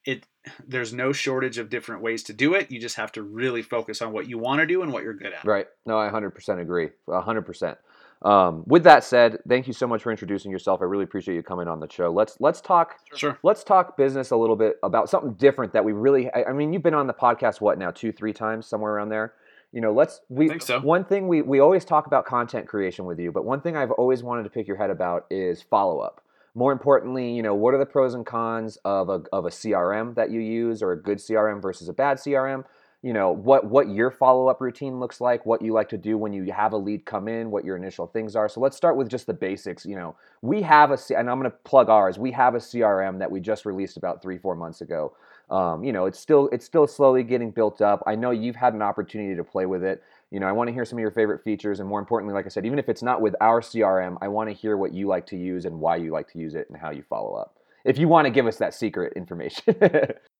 it 0.05 0.25
there's 0.67 0.93
no 0.93 1.11
shortage 1.11 1.57
of 1.57 1.69
different 1.69 2.01
ways 2.01 2.23
to 2.23 2.33
do 2.33 2.53
it. 2.53 2.71
You 2.71 2.79
just 2.79 2.95
have 2.95 3.11
to 3.13 3.23
really 3.23 3.61
focus 3.63 4.01
on 4.01 4.11
what 4.11 4.29
you 4.29 4.37
want 4.37 4.61
to 4.61 4.67
do 4.67 4.81
and 4.83 4.93
what 4.93 5.03
you're 5.03 5.13
good 5.13 5.33
at. 5.33 5.45
Right. 5.45 5.67
No, 5.85 5.99
I 5.99 6.09
100% 6.09 6.61
agree. 6.61 6.89
100%. 7.07 7.77
Um, 8.23 8.63
with 8.65 8.83
that 8.83 9.03
said, 9.03 9.37
thank 9.47 9.67
you 9.67 9.73
so 9.73 9.85
much 9.87 10.01
for 10.01 10.11
introducing 10.11 10.51
yourself. 10.51 10.81
I 10.81 10.85
really 10.85 11.03
appreciate 11.03 11.35
you 11.35 11.43
coming 11.43 11.67
on 11.67 11.79
the 11.79 11.87
show. 11.91 12.11
Let's 12.11 12.37
let's 12.39 12.61
talk 12.61 12.95
Sure. 13.15 13.37
let's 13.43 13.63
talk 13.63 13.95
business 13.95 14.31
a 14.31 14.35
little 14.35 14.55
bit 14.55 14.77
about 14.81 15.09
something 15.09 15.33
different 15.33 15.73
that 15.73 15.85
we 15.85 15.91
really 15.93 16.31
I, 16.33 16.45
I 16.45 16.53
mean, 16.53 16.73
you've 16.73 16.83
been 16.83 16.95
on 16.95 17.07
the 17.07 17.13
podcast 17.13 17.61
what 17.61 17.77
now, 17.77 17.91
2 17.91 18.11
3 18.11 18.33
times 18.33 18.65
somewhere 18.65 18.93
around 18.93 19.09
there. 19.09 19.33
You 19.71 19.81
know, 19.81 19.93
let's 19.93 20.21
we 20.29 20.47
think 20.47 20.61
so. 20.63 20.79
one 20.79 21.03
thing 21.05 21.27
we 21.27 21.41
we 21.41 21.59
always 21.59 21.85
talk 21.85 22.07
about 22.07 22.25
content 22.25 22.67
creation 22.67 23.05
with 23.05 23.19
you, 23.19 23.31
but 23.31 23.45
one 23.45 23.61
thing 23.61 23.75
I've 23.77 23.91
always 23.91 24.23
wanted 24.23 24.43
to 24.43 24.49
pick 24.49 24.67
your 24.67 24.77
head 24.77 24.89
about 24.89 25.25
is 25.29 25.61
follow-up. 25.61 26.21
More 26.55 26.71
importantly, 26.71 27.31
you 27.33 27.43
know, 27.43 27.53
what 27.53 27.75
are 27.75 27.77
the 27.77 27.85
pros 27.85 28.15
and 28.15 28.25
cons 28.25 28.77
of 28.83 29.09
a 29.09 29.21
of 29.31 29.45
a 29.45 29.49
CRM 29.49 30.15
that 30.15 30.31
you 30.31 30.39
use 30.39 30.81
or 30.81 30.91
a 30.91 30.97
good 30.99 31.19
CRM 31.19 31.61
versus 31.61 31.87
a 31.87 31.93
bad 31.93 32.17
CRM? 32.17 32.63
You 33.03 33.13
know 33.13 33.31
what 33.31 33.65
what 33.65 33.89
your 33.89 34.09
follow-up 34.09 34.59
routine 34.59 34.99
looks 34.99 35.21
like 35.21 35.45
what 35.45 35.61
you 35.61 35.71
like 35.71 35.89
to 35.89 35.97
do 35.97 36.17
when 36.17 36.33
you 36.33 36.51
have 36.51 36.73
a 36.73 36.77
lead 36.77 37.05
come 37.05 37.27
in 37.27 37.51
what 37.51 37.63
your 37.63 37.77
initial 37.77 38.07
things 38.07 38.35
are. 38.35 38.49
So 38.49 38.59
let's 38.59 38.75
start 38.75 38.97
with 38.97 39.07
just 39.09 39.27
the 39.27 39.33
basics 39.33 39.85
you 39.85 39.95
know. 39.95 40.15
We 40.41 40.61
have 40.63 40.91
a 40.91 40.97
and 41.15 41.29
i'm 41.29 41.39
going 41.39 41.51
to 41.51 41.57
plug 41.63 41.89
ours. 41.89 42.17
We 42.17 42.31
have 42.31 42.55
a 42.55 42.59
crm 42.59 43.19
that 43.19 43.29
we 43.29 43.39
just 43.39 43.65
released 43.65 43.97
about 43.97 44.21
three 44.21 44.37
four 44.37 44.55
months 44.55 44.81
ago. 44.81 45.13
Um, 45.49 45.83
you 45.83 45.93
know 45.93 46.05
it's 46.05 46.19
still 46.19 46.49
it's 46.51 46.65
still 46.65 46.87
slowly 46.87 47.23
getting 47.23 47.51
built 47.51 47.81
up. 47.81 48.03
I 48.07 48.15
know 48.15 48.31
you've 48.31 48.55
had 48.55 48.73
an 48.73 48.81
opportunity 48.81 49.35
to 49.35 49.43
play 49.43 49.65
with 49.65 49.83
it. 49.83 50.03
You 50.31 50.39
know 50.39 50.47
i 50.47 50.51
want 50.51 50.67
to 50.67 50.73
hear 50.73 50.83
some 50.83 50.97
of 50.97 51.01
your 51.01 51.11
favorite 51.11 51.43
features 51.43 51.79
and 51.79 51.87
more 51.87 51.99
importantly 51.99 52.33
like 52.33 52.45
i 52.45 52.49
said 52.49 52.65
even 52.65 52.79
if 52.79 52.89
it's 52.89 53.01
not 53.01 53.21
with 53.21 53.33
our 53.39 53.61
crm 53.61 54.17
i 54.21 54.27
want 54.27 54.49
to 54.49 54.53
hear 54.53 54.75
what 54.75 54.93
you 54.93 55.07
like 55.07 55.25
to 55.27 55.37
use 55.37 55.63
and 55.63 55.79
why 55.79 55.95
you 55.95 56.11
like 56.11 56.27
to 56.33 56.37
use 56.37 56.53
it 56.53 56.67
and 56.69 56.77
how 56.77 56.89
you 56.89 57.01
follow 57.01 57.33
up 57.33 57.55
if 57.85 57.97
you 57.97 58.09
want 58.09 58.25
to 58.25 58.29
give 58.29 58.45
us 58.45 58.57
that 58.57 58.73
secret 58.73 59.13
information 59.15 59.73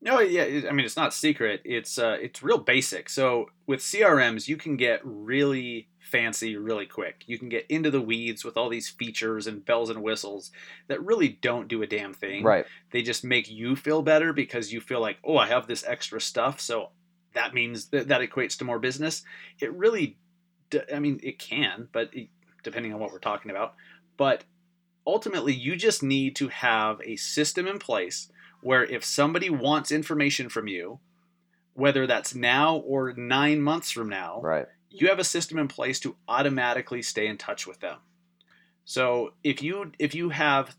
No, 0.00 0.20
yeah, 0.20 0.68
I 0.68 0.72
mean 0.72 0.86
it's 0.86 0.96
not 0.96 1.12
secret. 1.12 1.60
It's 1.64 1.98
uh, 1.98 2.16
it's 2.20 2.42
real 2.42 2.58
basic. 2.58 3.08
So 3.08 3.50
with 3.66 3.80
CRMs, 3.80 4.46
you 4.46 4.56
can 4.56 4.76
get 4.76 5.00
really 5.02 5.88
fancy 6.00 6.56
really 6.56 6.86
quick. 6.86 7.24
You 7.26 7.38
can 7.38 7.48
get 7.48 7.66
into 7.68 7.90
the 7.90 8.00
weeds 8.00 8.44
with 8.44 8.56
all 8.56 8.68
these 8.68 8.88
features 8.88 9.46
and 9.46 9.64
bells 9.64 9.90
and 9.90 10.02
whistles 10.02 10.50
that 10.86 11.04
really 11.04 11.28
don't 11.28 11.68
do 11.68 11.82
a 11.82 11.86
damn 11.86 12.14
thing. 12.14 12.44
right 12.44 12.64
They 12.92 13.02
just 13.02 13.24
make 13.24 13.50
you 13.50 13.76
feel 13.76 14.02
better 14.02 14.32
because 14.32 14.72
you 14.72 14.80
feel 14.80 15.00
like, 15.00 15.18
oh, 15.24 15.36
I 15.36 15.48
have 15.48 15.66
this 15.66 15.84
extra 15.86 16.20
stuff, 16.20 16.60
so 16.60 16.90
that 17.34 17.52
means 17.52 17.86
that 17.86 18.08
that 18.08 18.20
equates 18.20 18.56
to 18.58 18.64
more 18.64 18.78
business. 18.78 19.22
It 19.60 19.72
really, 19.74 20.16
I 20.92 20.98
mean, 20.98 21.20
it 21.22 21.38
can, 21.38 21.88
but 21.92 22.10
it, 22.14 22.28
depending 22.62 22.92
on 22.94 23.00
what 23.00 23.12
we're 23.12 23.18
talking 23.18 23.50
about. 23.50 23.74
But 24.16 24.44
ultimately, 25.06 25.54
you 25.54 25.76
just 25.76 26.02
need 26.02 26.36
to 26.36 26.48
have 26.48 27.00
a 27.04 27.16
system 27.16 27.66
in 27.66 27.78
place 27.78 28.30
where 28.60 28.84
if 28.84 29.04
somebody 29.04 29.50
wants 29.50 29.90
information 29.92 30.48
from 30.48 30.68
you, 30.68 30.98
whether 31.74 32.06
that's 32.06 32.34
now 32.34 32.76
or 32.76 33.12
nine 33.14 33.60
months 33.60 33.90
from 33.90 34.08
now, 34.08 34.40
right 34.42 34.66
you 34.90 35.08
have 35.08 35.18
a 35.18 35.24
system 35.24 35.58
in 35.58 35.68
place 35.68 36.00
to 36.00 36.16
automatically 36.28 37.02
stay 37.02 37.26
in 37.26 37.36
touch 37.36 37.66
with 37.66 37.78
them. 37.80 37.98
So 38.84 39.34
if 39.44 39.62
you 39.62 39.92
if 39.98 40.14
you 40.14 40.30
have 40.30 40.76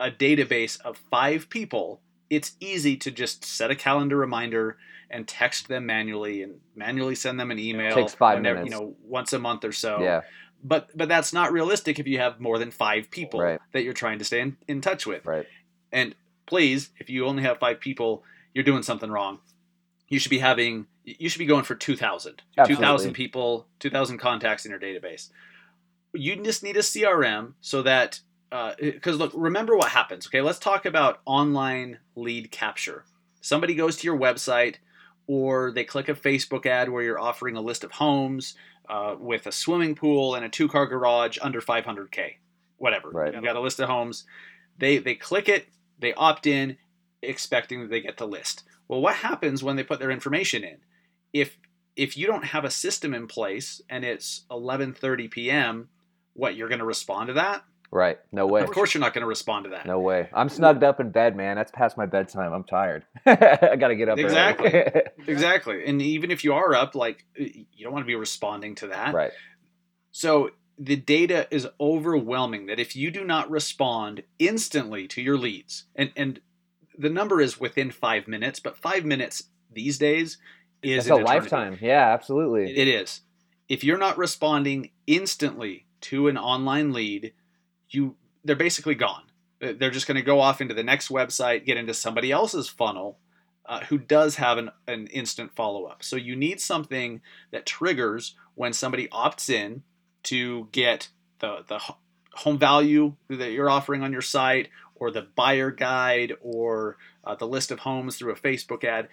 a 0.00 0.10
database 0.10 0.80
of 0.80 1.00
five 1.10 1.48
people, 1.48 2.00
it's 2.28 2.52
easy 2.60 2.96
to 2.96 3.10
just 3.10 3.44
set 3.44 3.70
a 3.70 3.76
calendar 3.76 4.16
reminder 4.16 4.78
and 5.10 5.28
text 5.28 5.68
them 5.68 5.86
manually 5.86 6.42
and 6.42 6.54
manually 6.74 7.14
send 7.14 7.38
them 7.38 7.50
an 7.50 7.58
email. 7.58 7.94
Takes 7.94 8.14
five 8.14 8.38
whenever- 8.38 8.60
minutes. 8.64 8.74
You 8.74 8.80
know, 8.80 8.96
once 9.04 9.32
a 9.32 9.38
month 9.38 9.64
or 9.64 9.72
so. 9.72 10.00
yeah 10.02 10.22
But 10.64 10.90
but 10.96 11.08
that's 11.08 11.32
not 11.32 11.52
realistic 11.52 11.98
if 12.00 12.06
you 12.06 12.18
have 12.18 12.40
more 12.40 12.58
than 12.58 12.70
five 12.72 13.10
people 13.10 13.40
Right. 13.40 13.60
that 13.72 13.84
you're 13.84 13.92
trying 13.92 14.18
to 14.18 14.24
stay 14.24 14.40
in, 14.40 14.56
in 14.66 14.80
touch 14.80 15.06
with. 15.06 15.24
right 15.24 15.46
And 15.92 16.14
please, 16.46 16.90
if 16.98 17.08
you 17.10 17.26
only 17.26 17.42
have 17.42 17.58
five 17.58 17.80
people, 17.80 18.24
you're 18.54 18.64
doing 18.64 18.82
something 18.82 19.10
wrong. 19.10 19.40
You 20.08 20.18
should 20.18 20.30
be 20.30 20.38
having 20.38 20.86
you 21.04 21.28
should 21.28 21.40
be 21.40 21.46
going 21.46 21.64
for 21.64 21.74
2000. 21.74 22.42
Absolutely. 22.56 22.76
2000 22.76 23.12
people, 23.12 23.66
2000 23.80 24.18
contacts 24.18 24.64
in 24.64 24.70
your 24.70 24.78
database. 24.78 25.30
You 26.14 26.36
just 26.42 26.62
need 26.62 26.76
a 26.76 26.80
CRM 26.80 27.54
so 27.60 27.82
that 27.82 28.20
because 28.78 29.16
look, 29.16 29.32
remember 29.34 29.76
what 29.76 29.88
happens. 29.88 30.26
Okay, 30.26 30.42
let's 30.42 30.58
talk 30.58 30.84
about 30.84 31.20
online 31.24 31.98
lead 32.14 32.50
capture. 32.50 33.04
Somebody 33.40 33.74
goes 33.74 33.96
to 33.96 34.06
your 34.06 34.18
website, 34.18 34.76
or 35.26 35.72
they 35.72 35.84
click 35.84 36.08
a 36.08 36.14
Facebook 36.14 36.66
ad 36.66 36.90
where 36.90 37.02
you're 37.02 37.20
offering 37.20 37.56
a 37.56 37.60
list 37.60 37.82
of 37.82 37.92
homes 37.92 38.54
uh, 38.88 39.16
with 39.18 39.46
a 39.46 39.52
swimming 39.52 39.94
pool 39.94 40.34
and 40.34 40.44
a 40.44 40.48
two-car 40.48 40.86
garage 40.86 41.38
under 41.40 41.60
500k, 41.60 42.34
whatever. 42.76 43.10
Right. 43.10 43.34
You 43.34 43.40
got 43.40 43.56
a 43.56 43.60
list 43.60 43.80
of 43.80 43.88
homes. 43.88 44.24
They 44.78 44.98
they 44.98 45.14
click 45.14 45.48
it, 45.48 45.66
they 46.02 46.12
opt 46.14 46.46
in, 46.46 46.76
expecting 47.22 47.80
that 47.80 47.90
they 47.90 48.00
get 48.00 48.18
the 48.18 48.26
list. 48.26 48.64
Well, 48.88 49.00
what 49.00 49.14
happens 49.14 49.62
when 49.62 49.76
they 49.76 49.84
put 49.84 50.00
their 50.00 50.10
information 50.10 50.64
in? 50.64 50.78
If 51.32 51.56
if 51.96 52.16
you 52.16 52.26
don't 52.26 52.44
have 52.44 52.64
a 52.64 52.70
system 52.70 53.14
in 53.14 53.26
place 53.26 53.80
and 53.88 54.04
it's 54.04 54.44
11:30 54.50 55.30
p.m., 55.30 55.88
what 56.34 56.56
you're 56.56 56.68
going 56.68 56.78
to 56.80 56.84
respond 56.84 57.28
to 57.28 57.34
that? 57.34 57.64
Right. 57.90 58.18
No 58.32 58.46
way. 58.46 58.62
Of 58.62 58.70
course, 58.70 58.94
you're 58.94 59.02
not 59.02 59.12
going 59.12 59.20
to 59.22 59.28
respond 59.28 59.64
to 59.64 59.70
that. 59.70 59.84
No 59.84 60.00
way. 60.00 60.30
I'm 60.32 60.48
snugged 60.48 60.82
up 60.82 60.98
in 60.98 61.10
bed, 61.10 61.36
man. 61.36 61.56
That's 61.56 61.70
past 61.70 61.98
my 61.98 62.06
bedtime. 62.06 62.54
I'm 62.54 62.64
tired. 62.64 63.04
I 63.26 63.76
got 63.78 63.88
to 63.88 63.96
get 63.96 64.08
up. 64.08 64.18
Exactly. 64.18 64.72
Exactly. 65.28 65.84
And 65.86 66.02
even 66.02 66.30
if 66.32 66.42
you 66.42 66.54
are 66.54 66.74
up, 66.74 66.94
like 66.96 67.24
you 67.36 67.84
don't 67.84 67.92
want 67.92 68.02
to 68.02 68.06
be 68.08 68.16
responding 68.16 68.74
to 68.76 68.88
that. 68.88 69.14
right. 69.14 69.30
So 70.10 70.50
the 70.78 70.96
data 70.96 71.46
is 71.50 71.68
overwhelming 71.80 72.66
that 72.66 72.80
if 72.80 72.96
you 72.96 73.10
do 73.10 73.24
not 73.24 73.50
respond 73.50 74.22
instantly 74.38 75.06
to 75.08 75.22
your 75.22 75.38
leads, 75.38 75.84
and 75.94 76.12
and 76.16 76.40
the 76.96 77.10
number 77.10 77.40
is 77.40 77.60
within 77.60 77.90
five 77.90 78.28
minutes, 78.28 78.60
but 78.60 78.76
five 78.76 79.04
minutes 79.04 79.44
these 79.72 79.98
days 79.98 80.38
is 80.82 81.08
a 81.08 81.16
lifetime. 81.16 81.78
Yeah, 81.80 82.12
absolutely. 82.12 82.76
It 82.76 82.88
is. 82.88 83.20
If 83.68 83.84
you're 83.84 83.98
not 83.98 84.18
responding 84.18 84.90
instantly 85.06 85.86
to 86.02 86.28
an 86.28 86.36
online 86.36 86.92
lead, 86.92 87.32
you 87.88 88.16
they're 88.44 88.56
basically 88.56 88.94
gone. 88.94 89.24
They're 89.60 89.90
just 89.90 90.08
going 90.08 90.16
to 90.16 90.22
go 90.22 90.40
off 90.40 90.60
into 90.60 90.74
the 90.74 90.82
next 90.82 91.08
website, 91.08 91.64
get 91.64 91.76
into 91.76 91.94
somebody 91.94 92.32
else's 92.32 92.68
funnel, 92.68 93.18
uh, 93.64 93.84
who 93.84 93.96
does 93.96 94.34
have 94.36 94.58
an, 94.58 94.70
an 94.88 95.06
instant 95.06 95.54
follow 95.54 95.84
up. 95.84 96.02
So 96.02 96.16
you 96.16 96.34
need 96.34 96.60
something 96.60 97.20
that 97.52 97.64
triggers 97.64 98.34
when 98.56 98.72
somebody 98.72 99.06
opts 99.08 99.48
in 99.48 99.84
to 100.24 100.68
get 100.72 101.08
the 101.40 101.64
the 101.68 101.80
home 102.34 102.58
value 102.58 103.14
that 103.28 103.52
you're 103.52 103.70
offering 103.70 104.02
on 104.02 104.12
your 104.12 104.22
site, 104.22 104.68
or 104.94 105.10
the 105.10 105.26
buyer 105.34 105.70
guide 105.70 106.32
or 106.40 106.96
uh, 107.24 107.34
the 107.34 107.46
list 107.46 107.70
of 107.70 107.80
homes 107.80 108.16
through 108.16 108.32
a 108.32 108.36
Facebook 108.36 108.84
ad, 108.84 109.08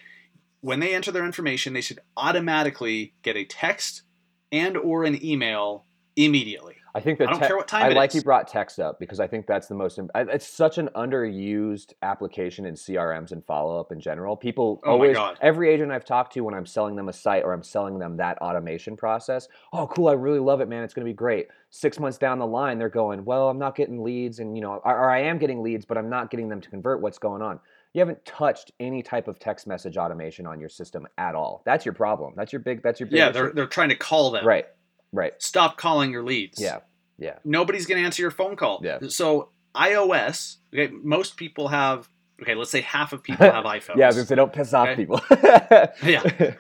when 0.62 0.80
they 0.80 0.94
enter 0.94 1.12
their 1.12 1.26
information, 1.26 1.74
they 1.74 1.82
should 1.82 2.00
automatically 2.18 3.14
get 3.24 3.36
a 3.36 3.46
text 3.46 4.04
and 4.52 4.78
or 4.78 5.04
an 5.04 5.24
email 5.24 5.86
immediately. 6.16 6.76
I 6.96 7.00
think 7.02 7.20
that 7.20 7.28
I 7.30 7.32
don't 7.32 7.40
te- 7.42 7.48
care 7.48 7.58
what 7.58 7.68
time 7.68 7.84
I 7.84 7.90
like 7.90 8.10
is. 8.10 8.16
you 8.16 8.22
brought 8.24 8.48
text 8.48 8.80
up 8.80 9.00
because 9.00 9.20
I 9.20 9.28
think 9.28 9.46
that's 9.48 9.68
the 9.68 9.76
most. 9.76 10.00
I- 10.16 10.22
It's 10.22 10.48
such 10.48 10.78
an 10.78 10.90
underused 10.96 11.94
application 12.02 12.66
in 12.66 12.74
CRMs 12.76 13.32
and 13.32 13.46
follow 13.46 13.80
up 13.80 13.92
in 13.92 14.00
general. 14.00 14.36
People 14.36 14.82
Oh 14.86 14.92
always, 14.92 15.18
every 15.42 15.70
agent 15.70 15.92
I've 15.92 16.06
talked 16.06 16.34
to 16.34 16.42
when 16.42 16.54
I'm 16.54 16.66
selling 16.66 16.96
them 16.96 17.10
a 17.10 17.14
site 17.14 17.44
or 17.44 17.54
I'm 17.54 17.64
selling 17.64 18.00
them 18.00 18.18
that 18.18 18.38
automation 18.40 18.96
process. 18.98 19.48
Oh, 19.74 19.88
cool! 19.88 20.08
I 20.08 20.14
really 20.14 20.40
love 20.40 20.62
it, 20.62 20.70
man. 20.70 20.84
It's 20.84 20.94
going 20.94 21.06
to 21.06 21.10
be 21.10 21.16
great. 21.16 21.48
Six 21.70 22.00
months 22.00 22.18
down 22.18 22.40
the 22.40 22.48
line, 22.48 22.80
they're 22.80 22.90
going, 22.90 23.24
well, 23.26 23.50
I'm 23.50 23.60
not 23.60 23.76
getting 23.76 24.04
leads, 24.04 24.40
and 24.40 24.56
you 24.56 24.62
know, 24.62 24.74
or, 24.84 24.98
or 24.98 25.10
I 25.12 25.20
am 25.22 25.38
getting 25.38 25.62
leads, 25.62 25.86
but 25.86 25.98
I'm 25.98 26.10
not 26.10 26.32
getting 26.32 26.50
them 26.50 26.62
to 26.62 26.70
convert. 26.70 27.02
What's 27.02 27.20
going 27.20 27.42
on? 27.42 27.60
You 27.94 28.00
haven't 28.00 28.24
touched 28.26 28.72
any 28.80 29.02
type 29.02 29.28
of 29.28 29.40
text 29.40 29.66
message 29.68 29.98
automation 29.98 30.46
on 30.46 30.60
your 30.60 30.70
system 30.70 31.08
at 31.18 31.34
all. 31.36 31.64
That's 31.66 31.86
your 31.86 31.94
problem. 31.94 32.34
That's 32.36 32.54
your 32.54 32.60
big. 32.60 32.82
That's 32.84 33.00
your 33.00 33.08
big. 33.08 33.18
Yeah, 33.18 33.26
issue. 33.30 33.34
they're, 33.34 33.52
they're 33.52 33.68
trying 33.68 33.90
to 33.90 33.96
call 33.96 34.32
them. 34.32 34.46
right, 34.46 34.66
right. 35.12 35.34
Stop 35.40 35.78
calling 35.78 36.12
your 36.12 36.24
leads. 36.24 36.62
Yeah, 36.62 36.80
yeah, 37.18 37.40
Nobody's 37.44 37.86
going 37.86 38.00
to 38.02 38.06
answer 38.06 38.22
your 38.22 38.32
phone 38.32 38.56
call. 38.56 38.82
Yeah. 38.84 39.00
So 39.10 39.50
iOS, 39.76 40.58
okay, 40.74 40.92
most 41.04 41.38
people 41.38 41.68
have, 41.70 42.10
okay, 42.42 42.56
let's 42.56 42.72
say 42.72 42.82
half 42.82 43.14
of 43.14 43.24
people 43.24 43.46
have 43.52 43.66
iPhones. 43.66 43.98
yeah. 43.98 44.10
Because 44.10 44.28
they 44.28 44.36
don't 44.36 44.54
piss 44.54 44.74
off 44.74 44.88
Okay. 44.90 44.96
people. 44.96 45.22
Yeah. 46.04 46.56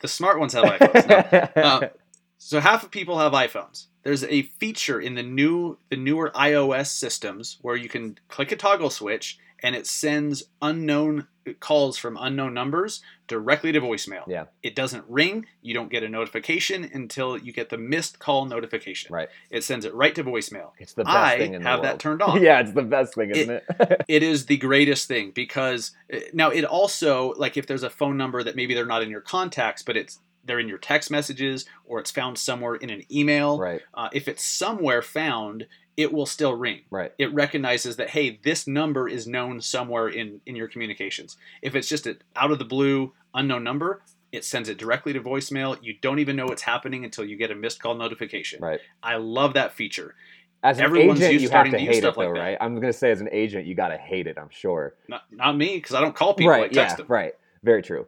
The 0.00 0.08
smart 0.08 0.38
ones 0.38 0.52
have 0.52 0.64
iPhones. 0.64 1.54
No. 1.56 1.62
Uh, 1.62 1.88
so 2.36 2.60
half 2.60 2.84
of 2.84 2.90
people 2.90 3.18
have 3.18 3.32
iPhones. 3.32 3.86
There's 4.02 4.22
a 4.24 4.42
feature 4.42 5.00
in 5.00 5.14
the 5.14 5.22
new 5.22 5.78
the 5.88 5.96
newer 5.96 6.30
iOS 6.34 6.88
systems 6.88 7.56
where 7.62 7.74
you 7.76 7.88
can 7.88 8.18
click 8.28 8.52
a 8.52 8.56
toggle 8.56 8.90
switch 8.90 9.38
and 9.62 9.74
it 9.74 9.86
sends 9.86 10.42
unknown 10.60 11.26
calls 11.60 11.96
from 11.96 12.16
unknown 12.20 12.54
numbers 12.54 13.02
directly 13.26 13.72
to 13.72 13.80
voicemail. 13.80 14.24
Yeah. 14.26 14.44
It 14.62 14.74
doesn't 14.74 15.04
ring, 15.08 15.46
you 15.62 15.74
don't 15.74 15.90
get 15.90 16.02
a 16.02 16.08
notification 16.08 16.90
until 16.92 17.38
you 17.38 17.52
get 17.52 17.70
the 17.70 17.78
missed 17.78 18.18
call 18.18 18.44
notification. 18.46 19.12
Right. 19.12 19.28
It 19.50 19.64
sends 19.64 19.84
it 19.84 19.94
right 19.94 20.14
to 20.14 20.24
voicemail. 20.24 20.72
It's 20.78 20.92
the 20.92 21.04
best 21.04 21.16
I 21.16 21.38
thing 21.38 21.54
in 21.54 21.62
the 21.62 21.68
have 21.68 21.80
world. 21.80 21.92
that 21.92 21.98
turned 21.98 22.22
on. 22.22 22.42
yeah, 22.42 22.60
it's 22.60 22.72
the 22.72 22.82
best 22.82 23.14
thing, 23.14 23.30
isn't 23.30 23.50
it? 23.50 24.04
it 24.08 24.22
is 24.22 24.46
the 24.46 24.56
greatest 24.56 25.08
thing 25.08 25.32
because 25.34 25.92
uh, 26.12 26.18
now 26.32 26.50
it 26.50 26.64
also 26.64 27.32
like 27.36 27.56
if 27.56 27.66
there's 27.66 27.82
a 27.82 27.90
phone 27.90 28.16
number 28.16 28.42
that 28.42 28.56
maybe 28.56 28.74
they're 28.74 28.86
not 28.86 29.02
in 29.02 29.10
your 29.10 29.20
contacts 29.20 29.82
but 29.82 29.96
it's 29.96 30.20
they're 30.44 30.58
in 30.58 30.68
your 30.68 30.78
text 30.78 31.10
messages 31.10 31.64
or 31.86 31.98
it's 31.98 32.10
found 32.10 32.38
somewhere 32.38 32.74
in 32.74 32.90
an 32.90 33.02
email 33.10 33.58
right, 33.58 33.80
uh, 33.94 34.08
if 34.12 34.28
it's 34.28 34.44
somewhere 34.44 35.00
found 35.02 35.66
it 35.96 36.12
will 36.12 36.26
still 36.26 36.54
ring 36.54 36.80
right. 36.90 37.12
it 37.18 37.32
recognizes 37.34 37.96
that 37.96 38.10
hey 38.10 38.38
this 38.42 38.66
number 38.66 39.08
is 39.08 39.26
known 39.26 39.60
somewhere 39.60 40.08
in 40.08 40.40
in 40.46 40.56
your 40.56 40.68
communications 40.68 41.36
if 41.62 41.74
it's 41.74 41.88
just 41.88 42.06
an 42.06 42.18
out 42.36 42.50
of 42.50 42.58
the 42.58 42.64
blue 42.64 43.12
unknown 43.34 43.62
number 43.64 44.02
it 44.32 44.44
sends 44.44 44.68
it 44.68 44.76
directly 44.78 45.12
to 45.12 45.20
voicemail 45.20 45.78
you 45.82 45.94
don't 46.00 46.18
even 46.18 46.34
know 46.36 46.46
what's 46.46 46.62
happening 46.62 47.04
until 47.04 47.24
you 47.24 47.36
get 47.36 47.50
a 47.50 47.54
missed 47.54 47.80
call 47.80 47.94
notification 47.94 48.60
Right. 48.60 48.80
i 49.02 49.16
love 49.16 49.54
that 49.54 49.72
feature 49.72 50.14
As 50.62 50.78
an 50.78 50.84
Everyone's 50.84 51.20
agent, 51.20 51.32
used- 51.34 51.42
you 51.44 51.50
have 51.50 51.70
to 51.70 51.78
hate 51.78 51.90
it, 51.90 51.96
stuff 51.96 52.14
though, 52.16 52.22
like 52.22 52.34
that. 52.34 52.40
right? 52.40 52.58
I'm 52.60 52.74
gonna 52.80 52.92
say, 52.92 53.10
as 53.10 53.20
an 53.20 53.28
agent, 53.32 53.66
you 53.66 53.74
gotta 53.74 53.98
hate 53.98 54.26
it. 54.26 54.38
I'm 54.38 54.48
sure. 54.50 54.94
not, 55.08 55.22
not 55.30 55.56
me 55.56 55.76
because 55.76 55.94
i 55.94 56.00
don't 56.00 56.16
call 56.16 56.32
people 56.34 56.50
right. 56.52 56.64
i 56.64 56.68
text 56.68 56.94
yeah. 56.94 56.96
them 56.96 57.06
Right. 57.08 57.34
Very 57.62 57.80
true. 57.82 58.06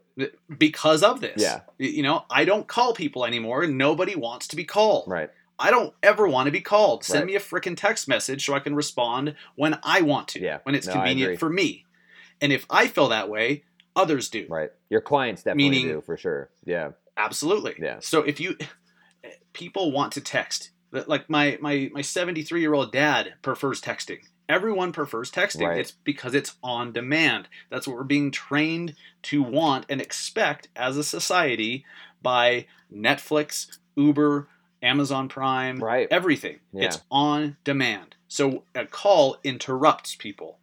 because 0.59 1.03
of 1.03 1.21
this. 1.23 1.41
Yeah. 1.43 1.61
You 1.79 2.03
know, 2.03 2.25
I 2.29 2.45
don't 2.45 2.67
call 2.67 2.93
people 2.93 3.25
anymore 3.25 3.63
and 3.63 3.79
nobody 3.79 4.15
wants 4.15 4.49
to 4.49 4.57
be 4.57 4.65
called. 4.65 5.05
Right. 5.09 5.31
I 5.59 5.71
don't 5.71 5.95
ever 6.03 6.29
want 6.29 6.47
to 6.47 6.53
be 6.53 6.61
called. 6.61 7.05
Send 7.05 7.21
Right. 7.21 7.27
me 7.27 7.35
a 7.37 7.41
freaking 7.41 7.77
text 7.77 8.09
message 8.09 8.45
so 8.45 8.55
I 8.55 8.59
can 8.61 8.75
respond 8.75 9.35
when 9.55 9.79
I 9.83 10.03
want 10.03 10.29
to, 10.29 10.41
Yeah. 10.41 10.59
when 10.65 10.75
it's 10.75 10.87
No, 10.87 10.93
convenient 10.95 11.39
for 11.41 11.49
me. 11.49 11.87
And 12.41 12.53
if 12.53 12.67
I 12.69 12.89
feel 12.89 13.09
that 13.09 13.29
way, 13.31 13.65
others 13.95 14.29
do. 14.29 14.47
Right. 14.51 14.71
Your 14.91 15.01
clients 15.01 15.43
definitely 15.43 15.71
Meaning- 15.71 15.89
do 15.89 16.01
for 16.03 16.17
sure. 16.19 16.51
Yeah. 16.65 16.91
Absolutely. 17.17 17.77
Yeah. 17.79 18.01
So 18.01 18.23
if 18.23 18.39
you 18.41 18.57
people 19.55 19.91
want 19.93 20.13
to 20.13 20.21
text, 20.21 20.71
like 20.93 21.29
my 21.31 21.59
my 21.61 21.91
my 21.93 22.03
73 22.03 22.61
year 22.61 22.75
old 22.75 22.93
dad 22.93 23.35
prefers 23.43 23.81
texting. 23.81 24.21
Everyone 24.49 24.93
prefers 24.93 25.31
texting. 25.33 25.67
Right. 25.67 25.81
It's 25.81 25.91
because 25.93 26.35
it's 26.35 26.55
on 26.63 26.93
demand. 26.93 27.49
That's 27.71 27.87
what 27.89 27.97
we're 27.97 28.05
being 28.05 28.31
trained 28.31 28.95
to 29.23 29.43
want 29.43 29.87
and 29.89 30.01
expect 30.01 30.69
as 30.77 30.97
a 30.97 31.03
society 31.03 31.85
by 32.23 32.67
Netflix, 32.95 33.79
Uber, 33.97 34.49
Amazon 34.83 35.29
Prime, 35.29 35.79
Right. 35.83 36.09
everything. 36.11 36.61
Yeah. 36.73 36.87
It's 36.87 37.01
on 37.11 37.57
demand. 37.65 38.17
So 38.29 38.65
a 38.75 38.87
call 38.87 39.39
interrupts 39.45 40.15
people. 40.15 40.59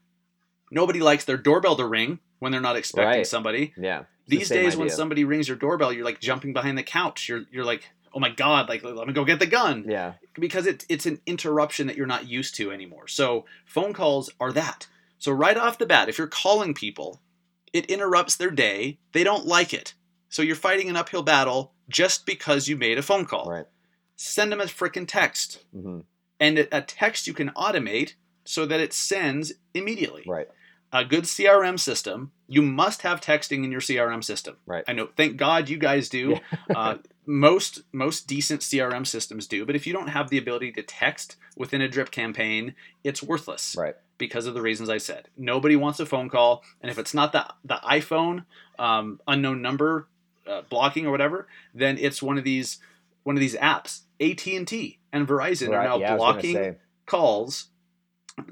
Nobody 0.71 0.99
likes 0.99 1.25
their 1.25 1.37
doorbell 1.37 1.75
to 1.77 1.85
ring 1.85 2.19
when 2.39 2.51
they're 2.51 2.61
not 2.61 2.75
expecting 2.75 3.19
Right. 3.19 3.27
somebody 3.27 3.73
Yeah. 3.77 4.03
The 4.27 4.37
these 4.37 4.47
same 4.47 4.63
days 4.63 4.77
when 4.77 4.89
somebody 4.89 5.23
rings 5.25 5.47
your 5.47 5.57
doorbell 5.57 5.91
you're 5.91 6.05
like 6.05 6.19
jumping 6.21 6.53
behind 6.53 6.77
the 6.77 6.83
couch 6.83 7.27
you're 7.27 7.43
you're 7.51 7.65
like 7.65 7.89
oh 8.13 8.19
my 8.19 8.29
god 8.29 8.69
like 8.69 8.83
let 8.83 9.05
me 9.07 9.13
go 9.13 9.25
get 9.25 9.39
the 9.39 9.45
gun 9.45 9.85
Yeah. 9.87 10.13
because 10.39 10.65
it, 10.65 10.85
it's 10.87 11.05
an 11.05 11.19
interruption 11.25 11.87
that 11.87 11.97
you're 11.97 12.05
not 12.07 12.27
used 12.27 12.55
to 12.55 12.71
anymore 12.71 13.07
so 13.07 13.45
phone 13.65 13.91
calls 13.93 14.29
are 14.39 14.53
that 14.53 14.87
so 15.19 15.31
right 15.33 15.57
off 15.57 15.77
the 15.77 15.85
bat 15.85 16.07
if 16.09 16.17
you're 16.17 16.27
calling 16.27 16.73
people 16.73 17.21
it 17.73 17.85
interrupts 17.87 18.35
their 18.37 18.51
day 18.51 18.97
they 19.11 19.23
don't 19.25 19.45
like 19.45 19.73
it 19.73 19.93
so 20.29 20.41
you're 20.41 20.55
fighting 20.55 20.89
an 20.89 20.95
uphill 20.95 21.23
battle 21.23 21.73
just 21.89 22.25
because 22.25 22.67
you 22.69 22.77
made 22.77 22.97
a 22.97 23.01
phone 23.01 23.25
call 23.25 23.49
Right. 23.49 23.65
Send 24.15 24.51
them 24.51 24.61
a 24.61 24.65
freaking 24.65 25.07
text 25.07 25.63
hmm 25.73 25.99
and 26.39 26.57
a 26.71 26.81
text 26.81 27.25
you 27.27 27.33
can 27.33 27.49
automate 27.51 28.13
so 28.43 28.65
that 28.65 28.79
it 28.81 28.91
sends 28.91 29.53
immediately 29.73 30.23
Right. 30.27 30.47
a 30.91 31.05
good 31.05 31.23
CRM 31.23 31.79
system, 31.79 32.31
you 32.47 32.61
must 32.61 33.03
have 33.03 33.21
texting 33.21 33.63
in 33.63 33.71
your 33.71 33.79
CRM 33.81 34.21
system. 34.23 34.57
Right. 34.65 34.83
I 34.87 34.91
know. 34.93 35.07
Thank 35.15 35.37
God 35.37 35.69
you 35.69 35.77
guys 35.77 36.09
do. 36.09 36.39
uh, 36.75 36.95
most 37.25 37.83
most 37.93 38.27
decent 38.27 38.59
CRM 38.61 39.07
systems 39.07 39.47
do, 39.47 39.65
but 39.65 39.75
if 39.75 39.87
you 39.87 39.93
don't 39.93 40.09
have 40.09 40.29
the 40.29 40.37
ability 40.37 40.71
to 40.73 40.83
text 40.83 41.37
within 41.55 41.81
a 41.81 41.87
drip 41.87 42.11
campaign, 42.11 42.75
it's 43.03 43.23
worthless 43.23 43.75
Right. 43.77 43.95
because 44.17 44.45
of 44.45 44.53
the 44.53 44.61
reasons 44.61 44.89
I 44.89 44.97
said. 44.97 45.29
Nobody 45.37 45.75
wants 45.77 45.99
a 46.01 46.05
phone 46.05 46.29
call, 46.29 46.63
and 46.81 46.91
if 46.91 46.97
it's 46.99 47.13
not 47.13 47.31
the 47.31 47.45
the 47.63 47.79
iPhone 47.85 48.45
um, 48.77 49.21
unknown 49.27 49.61
number 49.61 50.07
uh, 50.45 50.63
blocking 50.69 51.05
or 51.07 51.11
whatever, 51.11 51.47
then 51.73 51.97
it's 51.97 52.21
one 52.21 52.37
of 52.37 52.43
these 52.43 52.79
one 53.23 53.37
of 53.37 53.39
these 53.39 53.55
apps. 53.55 54.01
AT 54.19 54.47
and 54.47 55.27
Verizon 55.27 55.69
are 55.69 55.83
now 55.83 55.97
yeah, 55.97 56.11
I 56.13 56.15
was 56.15 56.21
gonna 56.21 56.41
blocking 56.41 56.75
calls 57.05 57.69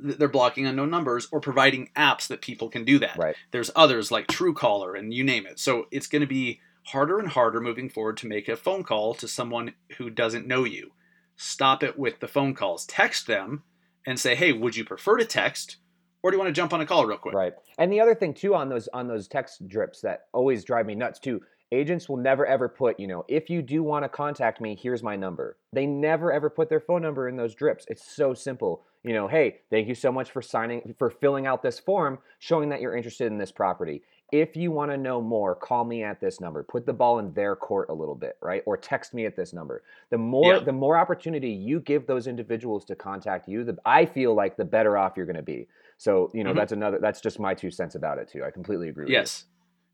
th- 0.03 0.18
they're 0.18 0.27
blocking 0.27 0.65
unknown 0.68 0.89
numbers 0.89 1.27
or 1.32 1.39
providing 1.39 1.89
apps 1.96 2.27
that 2.27 2.41
people 2.41 2.70
can 2.70 2.84
do 2.86 3.00
that 3.00 3.18
Right. 3.18 3.36
there's 3.51 3.72
others 3.75 4.12
like 4.12 4.27
truecaller 4.27 4.98
and 4.98 5.13
you 5.13 5.24
name 5.24 5.46
it 5.46 5.60
so 5.60 5.88
it's 5.91 6.08
going 6.08 6.22
to 6.22 6.27
be 6.27 6.60
harder 6.88 7.20
and 7.20 7.30
harder 7.30 7.62
moving 7.62 7.89
forward 7.89 8.18
to 8.18 8.27
make 8.27 8.48
a 8.50 8.56
phone 8.56 8.84
call 8.84 9.13
to 9.15 9.27
someone 9.27 9.74
who 9.98 10.10
doesn't 10.10 10.48
know 10.48 10.63
you 10.63 10.91
stop 11.38 11.84
it 11.84 11.98
with 11.98 12.20
the 12.20 12.27
phone 12.27 12.53
calls 12.53 12.86
text 12.86 13.27
them 13.27 13.63
and 14.06 14.20
say 14.20 14.36
hey 14.36 14.51
would 14.51 14.75
you 14.75 14.84
prefer 14.84 15.18
to 15.18 15.25
text 15.25 15.77
or 16.24 16.30
do 16.30 16.36
you 16.36 16.39
want 16.39 16.50
to 16.50 16.60
jump 16.60 16.74
on 16.74 16.82
a 16.82 16.86
call 16.86 17.06
real 17.06 17.18
quick 17.18 17.34
Right. 17.34 17.53
And 17.80 17.91
the 17.91 18.00
other 18.00 18.13
thing 18.13 18.34
too 18.34 18.53
on 18.53 18.70
those 18.70 18.88
on 18.89 19.08
those 19.08 19.27
text 19.27 19.68
drips 19.68 20.01
that 20.01 20.25
always 20.34 20.63
drive 20.63 20.86
me 20.86 20.94
nuts 20.96 21.20
too. 21.20 21.41
Agents 21.74 22.10
will 22.10 22.18
never 22.18 22.46
ever 22.46 22.68
put, 22.68 23.00
you 23.00 23.08
know, 23.08 23.24
if 23.30 23.50
you 23.50 23.62
do 23.62 23.82
want 23.82 24.04
to 24.04 24.10
contact 24.10 24.60
me, 24.60 24.75
here's 24.75 25.01
my 25.01 25.16
number. 25.16 25.58
They 25.72 25.86
never 25.86 26.32
ever 26.32 26.50
put 26.50 26.68
their 26.70 26.82
phone 26.82 27.01
number 27.01 27.30
in 27.30 27.38
those 27.38 27.56
drips. 27.56 27.86
It's 27.88 28.06
so 28.13 28.34
simple. 28.34 28.84
You 29.04 29.13
know, 29.13 29.28
hey, 29.28 29.62
thank 29.70 29.88
you 29.88 29.96
so 29.96 30.12
much 30.12 30.32
for 30.32 30.42
signing 30.42 30.94
for 31.00 31.10
filling 31.10 31.48
out 31.48 31.63
this 31.63 31.80
form 31.80 32.20
showing 32.40 32.70
that 32.70 32.82
you're 32.82 32.96
interested 32.96 33.28
in 33.28 33.38
this 33.38 33.51
property. 33.54 34.04
If 34.34 34.56
you 34.56 34.72
want 34.72 34.92
to 34.92 34.98
know 34.98 35.22
more, 35.22 35.56
call 35.56 35.84
me 35.84 36.04
at 36.04 36.20
this 36.22 36.40
number. 36.40 36.63
Put 36.63 36.86
the 36.86 36.94
ball 36.94 37.20
in 37.20 37.34
their 37.34 37.56
court 37.56 37.90
a 37.90 37.94
little 37.94 38.16
bit, 38.16 38.38
right? 38.42 38.63
Or 38.66 38.78
text 38.78 39.13
me 39.13 39.25
at 39.25 39.36
this 39.36 39.54
number. 39.54 39.84
The 40.10 40.18
more 40.18 40.56
Yeah. 40.56 40.60
the 40.60 40.72
more 40.74 40.98
opportunity 40.98 41.50
you 41.51 41.80
give 41.80 42.06
those 42.06 42.28
individuals 42.28 42.84
to 42.86 42.96
contact 42.96 43.48
you, 43.48 43.63
the 43.63 43.78
I 43.86 44.06
feel 44.06 44.34
like 44.34 44.58
the 44.58 44.66
better 44.66 44.98
off 44.98 45.13
you're 45.16 45.25
going 45.25 45.36
to 45.38 45.42
be. 45.42 45.68
So, 45.98 46.30
you 46.34 46.44
know, 46.44 46.51
Mhm. 46.51 46.56
that's 46.58 46.72
another 46.74 47.00
that's 47.00 47.22
just 47.22 47.40
my 47.40 47.54
two 47.54 47.72
cents 47.72 47.96
about 47.96 48.18
it 48.18 48.28
too. 48.28 48.44
I 48.44 48.51
completely 48.51 48.90
agree 48.90 49.06
with 49.06 49.12
yes 49.13 49.46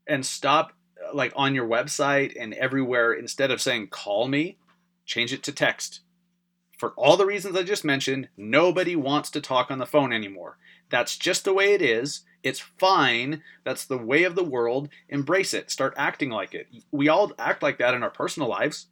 and 0.08 0.24
stop 0.26 0.72
like 1.12 1.32
on 1.36 1.54
your 1.54 1.66
website 1.66 2.34
and 2.38 2.54
everywhere 2.54 3.12
instead 3.12 3.50
of 3.50 3.60
saying 3.60 3.88
call 3.88 4.28
me 4.28 4.58
change 5.04 5.32
it 5.32 5.42
to 5.42 5.52
text. 5.52 6.00
For 6.76 6.90
all 6.90 7.16
the 7.16 7.26
reasons 7.26 7.56
i 7.56 7.62
just 7.62 7.84
mentioned 7.84 8.28
nobody 8.36 8.94
wants 8.94 9.30
to 9.30 9.40
talk 9.40 9.70
on 9.70 9.78
the 9.78 9.86
phone 9.86 10.12
anymore. 10.12 10.58
That's 10.90 11.16
just 11.16 11.44
the 11.44 11.54
way 11.54 11.72
it 11.72 11.82
is. 11.82 12.22
It's 12.42 12.60
fine. 12.60 13.42
That's 13.64 13.84
the 13.84 13.98
way 13.98 14.24
of 14.24 14.36
the 14.36 14.44
world. 14.44 14.88
Embrace 15.08 15.52
it. 15.52 15.70
Start 15.70 15.92
acting 15.96 16.30
like 16.30 16.54
it. 16.54 16.68
We 16.90 17.08
all 17.08 17.32
act 17.38 17.62
like 17.62 17.78
that 17.78 17.94
in 17.94 18.02
our 18.02 18.10
personal 18.10 18.48
lives. 18.48 18.86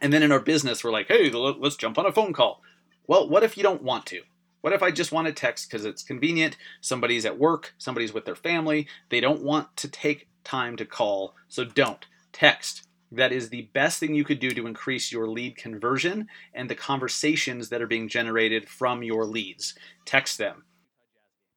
And 0.00 0.12
then 0.12 0.22
in 0.22 0.32
our 0.32 0.40
business 0.40 0.82
we're 0.82 0.90
like 0.90 1.08
hey 1.08 1.30
let's 1.30 1.76
jump 1.76 1.98
on 1.98 2.06
a 2.06 2.12
phone 2.12 2.32
call. 2.32 2.62
Well 3.06 3.28
what 3.28 3.42
if 3.42 3.56
you 3.56 3.62
don't 3.62 3.82
want 3.82 4.06
to 4.06 4.22
what 4.62 4.72
if 4.72 4.82
I 4.82 4.90
just 4.90 5.12
want 5.12 5.26
to 5.26 5.32
text 5.32 5.70
because 5.70 5.84
it's 5.84 6.02
convenient? 6.02 6.56
Somebody's 6.80 7.26
at 7.26 7.38
work, 7.38 7.74
somebody's 7.78 8.14
with 8.14 8.24
their 8.24 8.34
family, 8.34 8.88
they 9.10 9.20
don't 9.20 9.42
want 9.42 9.76
to 9.76 9.88
take 9.88 10.28
time 10.44 10.76
to 10.76 10.86
call, 10.86 11.34
so 11.48 11.64
don't. 11.64 12.06
Text. 12.32 12.88
That 13.10 13.30
is 13.32 13.50
the 13.50 13.68
best 13.74 14.00
thing 14.00 14.14
you 14.14 14.24
could 14.24 14.38
do 14.38 14.52
to 14.52 14.66
increase 14.66 15.12
your 15.12 15.28
lead 15.28 15.56
conversion 15.56 16.28
and 16.54 16.70
the 16.70 16.74
conversations 16.74 17.68
that 17.68 17.82
are 17.82 17.86
being 17.86 18.08
generated 18.08 18.68
from 18.68 19.02
your 19.02 19.26
leads. 19.26 19.74
Text 20.06 20.38
them. 20.38 20.64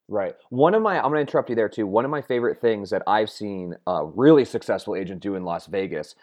Right. 0.08 0.36
One 0.50 0.76
of 0.76 0.84
my, 0.84 0.98
I'm 0.98 1.12
going 1.12 1.16
to 1.16 1.22
interrupt 1.22 1.50
you 1.50 1.56
there 1.56 1.70
too. 1.70 1.88
One 1.88 2.06
of 2.06 2.12
my 2.12 2.22
favorite 2.22 2.60
things 2.62 2.90
that 2.92 3.02
I've 3.08 3.30
seen 3.30 3.76
a 3.88 4.06
really 4.06 4.46
successful 4.46 4.96
agent 4.96 5.22
do 5.22 5.36
in 5.36 5.46
Las 5.46 5.66
Vegas, 5.66 6.16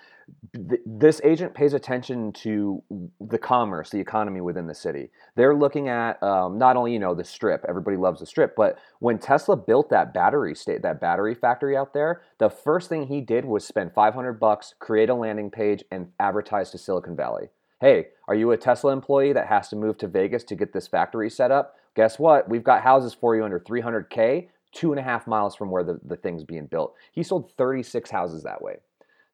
th- 0.54 0.80
this 0.84 1.20
agent 1.24 1.54
pays 1.54 1.74
attention 1.74 2.32
to 2.32 2.82
the 3.20 3.38
commerce, 3.38 3.90
the 3.90 4.00
economy 4.00 4.40
within 4.40 4.66
the 4.66 4.74
city. 4.74 5.10
They're 5.36 5.54
looking 5.54 5.88
at 5.88 6.22
um, 6.22 6.58
not 6.58 6.76
only, 6.76 6.92
you 6.92 6.98
know, 6.98 7.14
the 7.14 7.24
strip, 7.24 7.64
everybody 7.68 7.96
loves 7.96 8.20
the 8.20 8.26
strip, 8.26 8.54
but 8.56 8.78
when 9.00 9.18
Tesla 9.18 9.56
built 9.56 9.90
that 9.90 10.12
battery 10.14 10.54
state, 10.54 10.82
that 10.82 11.00
battery 11.00 11.34
factory 11.34 11.76
out 11.76 11.94
there, 11.94 12.22
the 12.38 12.50
first 12.50 12.88
thing 12.88 13.06
he 13.06 13.20
did 13.20 13.44
was 13.44 13.64
spend 13.64 13.92
500 13.92 14.34
bucks, 14.34 14.74
create 14.78 15.08
a 15.08 15.14
landing 15.14 15.50
page, 15.50 15.84
and 15.90 16.08
advertise 16.20 16.70
to 16.70 16.78
Silicon 16.78 17.16
Valley. 17.16 17.48
Hey, 17.80 18.08
are 18.28 18.34
you 18.34 18.52
a 18.52 18.56
Tesla 18.56 18.92
employee 18.92 19.32
that 19.32 19.48
has 19.48 19.68
to 19.70 19.76
move 19.76 19.98
to 19.98 20.06
Vegas 20.06 20.44
to 20.44 20.54
get 20.54 20.72
this 20.72 20.86
factory 20.86 21.28
set 21.28 21.50
up? 21.50 21.74
Guess 21.96 22.18
what? 22.18 22.48
We've 22.48 22.62
got 22.62 22.82
houses 22.82 23.12
for 23.12 23.34
you 23.34 23.44
under 23.44 23.58
300K, 23.58 24.48
two 24.72 24.92
and 24.92 24.98
a 24.98 25.02
half 25.02 25.26
miles 25.26 25.54
from 25.54 25.70
where 25.70 25.84
the, 25.84 26.00
the 26.04 26.16
thing's 26.16 26.44
being 26.44 26.66
built. 26.66 26.94
He 27.12 27.22
sold 27.22 27.52
36 27.58 28.10
houses 28.10 28.42
that 28.44 28.62
way. 28.62 28.76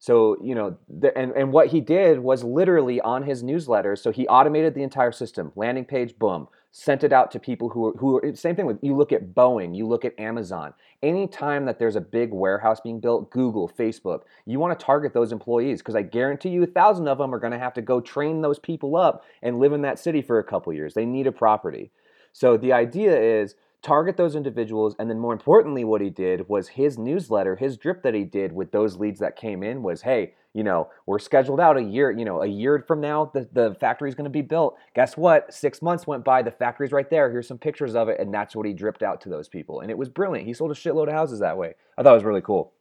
So, 0.01 0.37
you 0.41 0.55
know, 0.55 0.77
the, 0.87 1.15
and, 1.17 1.33
and 1.33 1.51
what 1.51 1.67
he 1.67 1.81
did 1.81 2.19
was 2.19 2.41
literally 2.41 3.01
on 3.01 3.23
his 3.23 3.43
newsletter. 3.43 3.97
So 3.97 4.11
he 4.11 4.25
automated 4.29 4.73
the 4.73 4.81
entire 4.81 5.11
system, 5.11 5.51
landing 5.57 5.83
page, 5.83 6.17
boom, 6.17 6.47
sent 6.71 7.03
it 7.03 7.11
out 7.11 7.31
to 7.31 7.39
people 7.39 7.67
who 7.67 7.87
are, 7.87 7.91
who 7.97 8.17
are, 8.17 8.35
same 8.35 8.55
thing 8.55 8.65
with, 8.65 8.79
you 8.81 8.95
look 8.95 9.11
at 9.11 9.35
Boeing, 9.35 9.75
you 9.75 9.85
look 9.85 10.05
at 10.05 10.17
Amazon. 10.17 10.73
Anytime 11.03 11.65
that 11.65 11.79
there's 11.79 11.97
a 11.97 12.01
big 12.01 12.31
warehouse 12.31 12.79
being 12.79 13.01
built, 13.01 13.29
Google, 13.29 13.67
Facebook, 13.67 14.21
you 14.45 14.57
want 14.57 14.77
to 14.77 14.85
target 14.85 15.13
those 15.13 15.33
employees 15.33 15.79
because 15.81 15.95
I 15.95 16.01
guarantee 16.03 16.49
you 16.49 16.63
a 16.63 16.67
thousand 16.67 17.09
of 17.09 17.17
them 17.17 17.35
are 17.35 17.39
going 17.39 17.53
to 17.53 17.59
have 17.59 17.73
to 17.73 17.81
go 17.81 17.99
train 17.99 18.41
those 18.41 18.59
people 18.59 18.95
up 18.95 19.25
and 19.41 19.59
live 19.59 19.73
in 19.73 19.81
that 19.81 19.99
city 19.99 20.21
for 20.21 20.39
a 20.39 20.43
couple 20.45 20.71
years. 20.71 20.93
They 20.93 21.05
need 21.05 21.27
a 21.27 21.31
property. 21.33 21.91
So 22.31 22.55
the 22.55 22.71
idea 22.71 23.19
is 23.19 23.55
target 23.81 24.17
those 24.17 24.35
individuals 24.35 24.95
and 24.99 25.09
then 25.09 25.19
more 25.19 25.31
importantly 25.31 25.83
what 25.83 26.01
he 26.01 26.09
did 26.09 26.47
was 26.49 26.67
his 26.67 26.97
newsletter 26.97 27.55
his 27.55 27.77
drip 27.77 28.03
that 28.03 28.13
he 28.13 28.23
did 28.23 28.51
with 28.51 28.71
those 28.71 28.97
leads 28.97 29.19
that 29.19 29.37
came 29.37 29.63
in 29.63 29.81
was 29.81 30.01
hey 30.01 30.33
you 30.53 30.63
know 30.63 30.89
we're 31.05 31.19
scheduled 31.19 31.59
out 31.59 31.77
a 31.77 31.81
year 31.81 32.11
you 32.11 32.25
know 32.25 32.41
a 32.41 32.47
year 32.47 32.83
from 32.87 32.99
now 32.99 33.31
the, 33.33 33.47
the 33.53 33.75
factory's 33.79 34.15
going 34.15 34.25
to 34.25 34.29
be 34.29 34.41
built. 34.41 34.77
Guess 34.95 35.15
what? 35.15 35.53
Six 35.53 35.81
months 35.81 36.05
went 36.07 36.25
by 36.25 36.41
the 36.41 36.51
factory's 36.51 36.91
right 36.91 37.09
there. 37.09 37.31
Here's 37.31 37.47
some 37.47 37.57
pictures 37.57 37.95
of 37.95 38.09
it 38.09 38.19
and 38.19 38.33
that's 38.33 38.55
what 38.55 38.65
he 38.65 38.73
dripped 38.73 39.03
out 39.03 39.21
to 39.21 39.29
those 39.29 39.47
people 39.47 39.79
and 39.79 39.89
it 39.89 39.97
was 39.97 40.09
brilliant. 40.09 40.47
He 40.47 40.53
sold 40.53 40.71
a 40.71 40.75
shitload 40.75 41.07
of 41.07 41.13
houses 41.13 41.39
that 41.39 41.57
way. 41.57 41.75
I 41.97 42.03
thought 42.03 42.11
it 42.11 42.15
was 42.15 42.23
really 42.23 42.41
cool. 42.41 42.73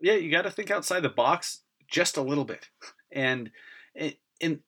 Yeah 0.00 0.14
you 0.14 0.30
got 0.30 0.42
to 0.42 0.50
think 0.50 0.70
outside 0.70 1.00
the 1.00 1.08
box 1.08 1.62
just 1.88 2.16
a 2.16 2.22
little 2.22 2.44
bit. 2.44 2.68
And 3.12 3.50
and 4.40 4.60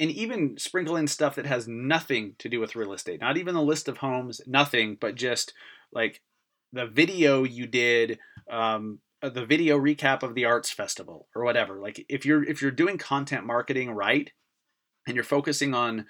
and 0.00 0.10
even 0.10 0.56
sprinkle 0.58 0.96
in 0.96 1.06
stuff 1.06 1.36
that 1.36 1.46
has 1.46 1.68
nothing 1.68 2.34
to 2.38 2.48
do 2.48 2.58
with 2.58 2.74
real 2.74 2.94
estate. 2.94 3.20
Not 3.20 3.36
even 3.36 3.54
a 3.54 3.62
list 3.62 3.86
of 3.86 3.98
homes, 3.98 4.40
nothing, 4.46 4.96
but 4.98 5.14
just 5.14 5.52
like 5.92 6.22
the 6.72 6.86
video 6.86 7.44
you 7.44 7.66
did, 7.66 8.18
um, 8.50 9.00
uh, 9.22 9.28
the 9.28 9.44
video 9.44 9.78
recap 9.78 10.22
of 10.22 10.34
the 10.34 10.46
arts 10.46 10.70
festival 10.70 11.28
or 11.36 11.44
whatever. 11.44 11.78
Like 11.78 12.04
if 12.08 12.24
you're 12.24 12.42
if 12.42 12.62
you're 12.62 12.70
doing 12.70 12.96
content 12.96 13.44
marketing 13.44 13.90
right, 13.92 14.32
and 15.06 15.14
you're 15.14 15.24
focusing 15.24 15.74
on 15.74 16.06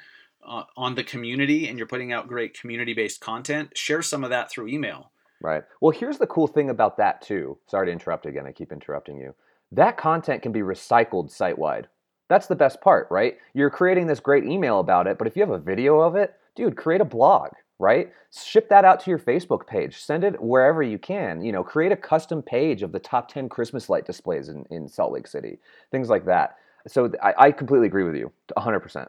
uh, 0.47 0.65
on 0.77 0.95
the 0.95 1.05
community 1.05 1.69
and 1.69 1.77
you're 1.77 1.87
putting 1.87 2.13
out 2.13 2.29
great 2.29 2.59
community 2.59 2.95
based 2.95 3.21
content, 3.21 3.77
share 3.77 4.03
some 4.03 4.25
of 4.25 4.31
that 4.31 4.51
through 4.51 4.69
email. 4.69 5.11
Right. 5.43 5.65
Well, 5.81 5.91
here's 5.91 6.19
the 6.19 6.27
cool 6.27 6.47
thing 6.47 6.71
about 6.71 6.99
that 6.99 7.23
too. 7.23 7.59
Sorry 7.67 7.87
to 7.87 7.93
interrupt 7.93 8.27
again. 8.27 8.47
I 8.47 8.53
keep 8.53 8.73
interrupting 8.73 9.19
you. 9.19 9.35
That 9.73 9.97
content 9.97 10.43
can 10.43 10.53
be 10.53 10.61
recycled 10.61 11.31
site 11.31 11.59
wide. 11.59 11.89
That's 12.31 12.47
the 12.47 12.55
best 12.55 12.81
part, 12.81 13.09
right? 13.11 13.37
You're 13.55 13.71
creating 13.71 14.07
this 14.07 14.21
great 14.21 14.45
email 14.45 14.79
about 14.79 15.09
it, 15.09 15.19
but 15.19 15.27
if 15.27 15.35
you 15.35 15.43
have 15.43 15.51
a 15.51 15.59
video 15.59 15.99
of 15.99 16.15
it, 16.15 16.37
dude, 16.55 16.77
create 16.77 17.01
a 17.01 17.05
blog, 17.05 17.51
right? 17.81 18.13
Ship 18.33 18.69
that 18.69 18.85
out 18.85 19.01
to 19.01 19.11
your 19.11 19.19
Facebook 19.19 19.67
page. 19.67 19.97
Send 19.97 20.23
it 20.23 20.41
wherever 20.41 20.81
you 20.81 20.97
can. 20.97 21.43
You 21.43 21.51
know, 21.51 21.65
create 21.65 21.91
a 21.91 21.97
custom 21.97 22.41
page 22.41 22.85
of 22.85 22.93
the 22.93 23.01
top 23.01 23.33
10 23.33 23.49
Christmas 23.49 23.91
light 23.91 24.07
displays 24.07 24.49
in, 24.49 24.65
in 24.71 24.89
Salt 24.89 25.13
Lake 25.13 25.27
City, 25.27 25.59
things 25.91 26.09
like 26.09 26.25
that. 26.27 26.55
So 26.87 27.11
I, 27.21 27.35
I 27.37 27.51
completely 27.51 27.89
agree 27.89 28.05
with 28.05 28.15
you, 28.15 28.31
100%. 28.57 29.09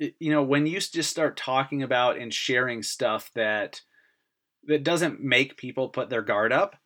You 0.00 0.32
know, 0.32 0.42
when 0.42 0.66
you 0.66 0.80
just 0.80 1.08
start 1.08 1.36
talking 1.36 1.84
about 1.84 2.18
and 2.18 2.34
sharing 2.34 2.82
stuff 2.82 3.30
that 3.36 3.80
that 4.66 4.82
doesn't 4.82 5.20
make 5.20 5.56
people 5.56 5.88
put 5.88 6.10
their 6.10 6.22
guard 6.22 6.52
up, 6.52 6.76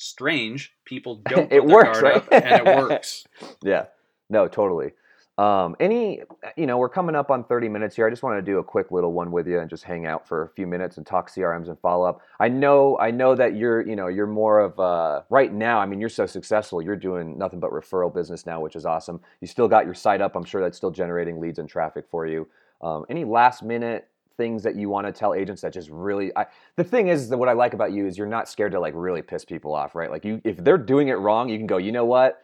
strange. 0.00 0.72
People 0.84 1.16
don't. 1.28 1.52
it 1.52 1.64
works, 1.64 2.00
right? 2.00 2.24
and 2.32 2.66
it 2.66 2.76
works. 2.76 3.26
yeah. 3.62 3.86
No, 4.28 4.48
totally. 4.48 4.92
Um, 5.38 5.74
any, 5.80 6.20
you 6.56 6.66
know, 6.66 6.76
we're 6.76 6.90
coming 6.90 7.16
up 7.16 7.30
on 7.30 7.44
30 7.44 7.70
minutes 7.70 7.96
here. 7.96 8.06
I 8.06 8.10
just 8.10 8.22
want 8.22 8.36
to 8.36 8.42
do 8.42 8.58
a 8.58 8.64
quick 8.64 8.90
little 8.90 9.14
one 9.14 9.30
with 9.30 9.46
you 9.46 9.58
and 9.58 9.70
just 9.70 9.84
hang 9.84 10.04
out 10.04 10.28
for 10.28 10.42
a 10.42 10.48
few 10.50 10.66
minutes 10.66 10.98
and 10.98 11.06
talk 11.06 11.30
CRMs 11.30 11.68
and 11.68 11.78
follow 11.80 12.06
up. 12.06 12.20
I 12.38 12.48
know, 12.48 12.98
I 12.98 13.10
know 13.10 13.34
that 13.34 13.56
you're, 13.56 13.80
you 13.88 13.96
know, 13.96 14.08
you're 14.08 14.26
more 14.26 14.60
of 14.60 14.78
uh, 14.78 15.22
right 15.30 15.50
now. 15.50 15.78
I 15.78 15.86
mean, 15.86 15.98
you're 15.98 16.10
so 16.10 16.26
successful. 16.26 16.82
You're 16.82 16.94
doing 16.94 17.38
nothing 17.38 17.58
but 17.58 17.70
referral 17.70 18.12
business 18.12 18.44
now, 18.44 18.60
which 18.60 18.76
is 18.76 18.84
awesome. 18.84 19.18
You 19.40 19.46
still 19.46 19.66
got 19.66 19.86
your 19.86 19.94
site 19.94 20.20
up. 20.20 20.36
I'm 20.36 20.44
sure 20.44 20.60
that's 20.60 20.76
still 20.76 20.90
generating 20.90 21.40
leads 21.40 21.58
and 21.58 21.68
traffic 21.68 22.04
for 22.10 22.26
you. 22.26 22.46
Um, 22.82 23.06
any 23.08 23.24
last 23.24 23.62
minute 23.62 24.09
things 24.40 24.62
that 24.62 24.74
you 24.74 24.88
want 24.88 25.06
to 25.06 25.12
tell 25.12 25.34
agents 25.34 25.60
that 25.60 25.70
just 25.70 25.90
really 25.90 26.34
I, 26.34 26.46
the 26.76 26.84
thing 26.84 27.08
is 27.08 27.28
that 27.28 27.36
what 27.36 27.50
I 27.50 27.52
like 27.52 27.74
about 27.74 27.92
you 27.92 28.06
is 28.06 28.16
you're 28.16 28.26
not 28.26 28.48
scared 28.48 28.72
to 28.72 28.80
like 28.80 28.94
really 28.96 29.20
piss 29.20 29.44
people 29.44 29.74
off, 29.74 29.94
right? 29.94 30.10
Like 30.10 30.24
you 30.24 30.40
if 30.44 30.56
they're 30.56 30.78
doing 30.78 31.08
it 31.08 31.18
wrong, 31.18 31.50
you 31.50 31.58
can 31.58 31.66
go, 31.66 31.76
"You 31.76 31.92
know 31.92 32.06
what? 32.06 32.40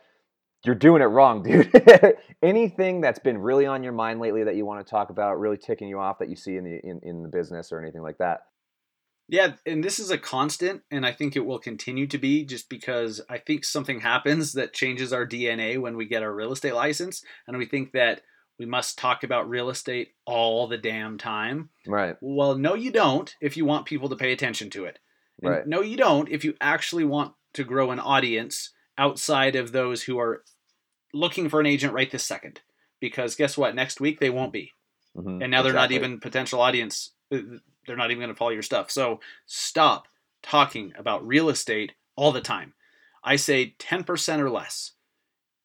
You're 0.66 0.74
doing 0.74 1.00
it 1.00 1.06
wrong, 1.06 1.42
dude." 1.44 1.72
anything 2.42 3.00
that's 3.00 3.18
been 3.18 3.38
really 3.38 3.64
on 3.64 3.82
your 3.82 3.94
mind 3.94 4.20
lately 4.20 4.44
that 4.44 4.56
you 4.56 4.66
want 4.66 4.84
to 4.84 4.90
talk 4.90 5.08
about, 5.08 5.40
really 5.40 5.56
ticking 5.56 5.88
you 5.88 5.98
off 5.98 6.18
that 6.18 6.28
you 6.28 6.36
see 6.36 6.56
in 6.58 6.64
the 6.64 6.80
in, 6.84 7.00
in 7.02 7.22
the 7.22 7.30
business 7.30 7.72
or 7.72 7.80
anything 7.80 8.02
like 8.02 8.18
that? 8.18 8.40
Yeah, 9.28 9.54
and 9.64 9.82
this 9.82 9.98
is 9.98 10.10
a 10.10 10.18
constant, 10.18 10.82
and 10.90 11.06
I 11.06 11.12
think 11.12 11.34
it 11.34 11.46
will 11.46 11.58
continue 11.58 12.06
to 12.08 12.18
be 12.18 12.44
just 12.44 12.68
because 12.68 13.22
I 13.30 13.38
think 13.38 13.64
something 13.64 14.00
happens 14.00 14.52
that 14.52 14.74
changes 14.74 15.14
our 15.14 15.26
DNA 15.26 15.80
when 15.80 15.96
we 15.96 16.04
get 16.04 16.22
our 16.22 16.32
real 16.32 16.52
estate 16.52 16.74
license, 16.74 17.24
and 17.48 17.56
we 17.56 17.64
think 17.64 17.92
that 17.92 18.20
we 18.58 18.66
must 18.66 18.98
talk 18.98 19.22
about 19.22 19.48
real 19.48 19.68
estate 19.70 20.14
all 20.24 20.66
the 20.66 20.78
damn 20.78 21.18
time. 21.18 21.70
Right. 21.86 22.16
Well, 22.20 22.56
no, 22.56 22.74
you 22.74 22.90
don't 22.90 23.34
if 23.40 23.56
you 23.56 23.64
want 23.64 23.86
people 23.86 24.08
to 24.08 24.16
pay 24.16 24.32
attention 24.32 24.70
to 24.70 24.84
it. 24.84 24.98
And 25.42 25.50
right. 25.50 25.66
No, 25.66 25.82
you 25.82 25.96
don't 25.96 26.28
if 26.28 26.44
you 26.44 26.54
actually 26.60 27.04
want 27.04 27.34
to 27.54 27.64
grow 27.64 27.90
an 27.90 28.00
audience 28.00 28.70
outside 28.98 29.56
of 29.56 29.72
those 29.72 30.02
who 30.02 30.18
are 30.18 30.42
looking 31.12 31.48
for 31.48 31.60
an 31.60 31.66
agent 31.66 31.92
right 31.92 32.10
this 32.10 32.24
second. 32.24 32.60
Because 33.00 33.34
guess 33.34 33.58
what? 33.58 33.74
Next 33.74 34.00
week 34.00 34.20
they 34.20 34.30
won't 34.30 34.52
be. 34.52 34.72
Mm-hmm. 35.16 35.42
And 35.42 35.50
now 35.50 35.62
they're 35.62 35.72
exactly. 35.72 35.98
not 35.98 36.04
even 36.04 36.20
potential 36.20 36.60
audience. 36.60 37.10
Uh, 37.32 37.38
they're 37.86 37.96
not 37.96 38.10
even 38.10 38.20
going 38.20 38.34
to 38.34 38.36
follow 38.36 38.50
your 38.50 38.62
stuff. 38.62 38.90
So 38.90 39.20
stop 39.46 40.08
talking 40.42 40.92
about 40.98 41.26
real 41.26 41.48
estate 41.48 41.92
all 42.16 42.32
the 42.32 42.40
time. 42.40 42.74
I 43.22 43.36
say 43.36 43.74
10% 43.78 44.38
or 44.38 44.50
less. 44.50 44.92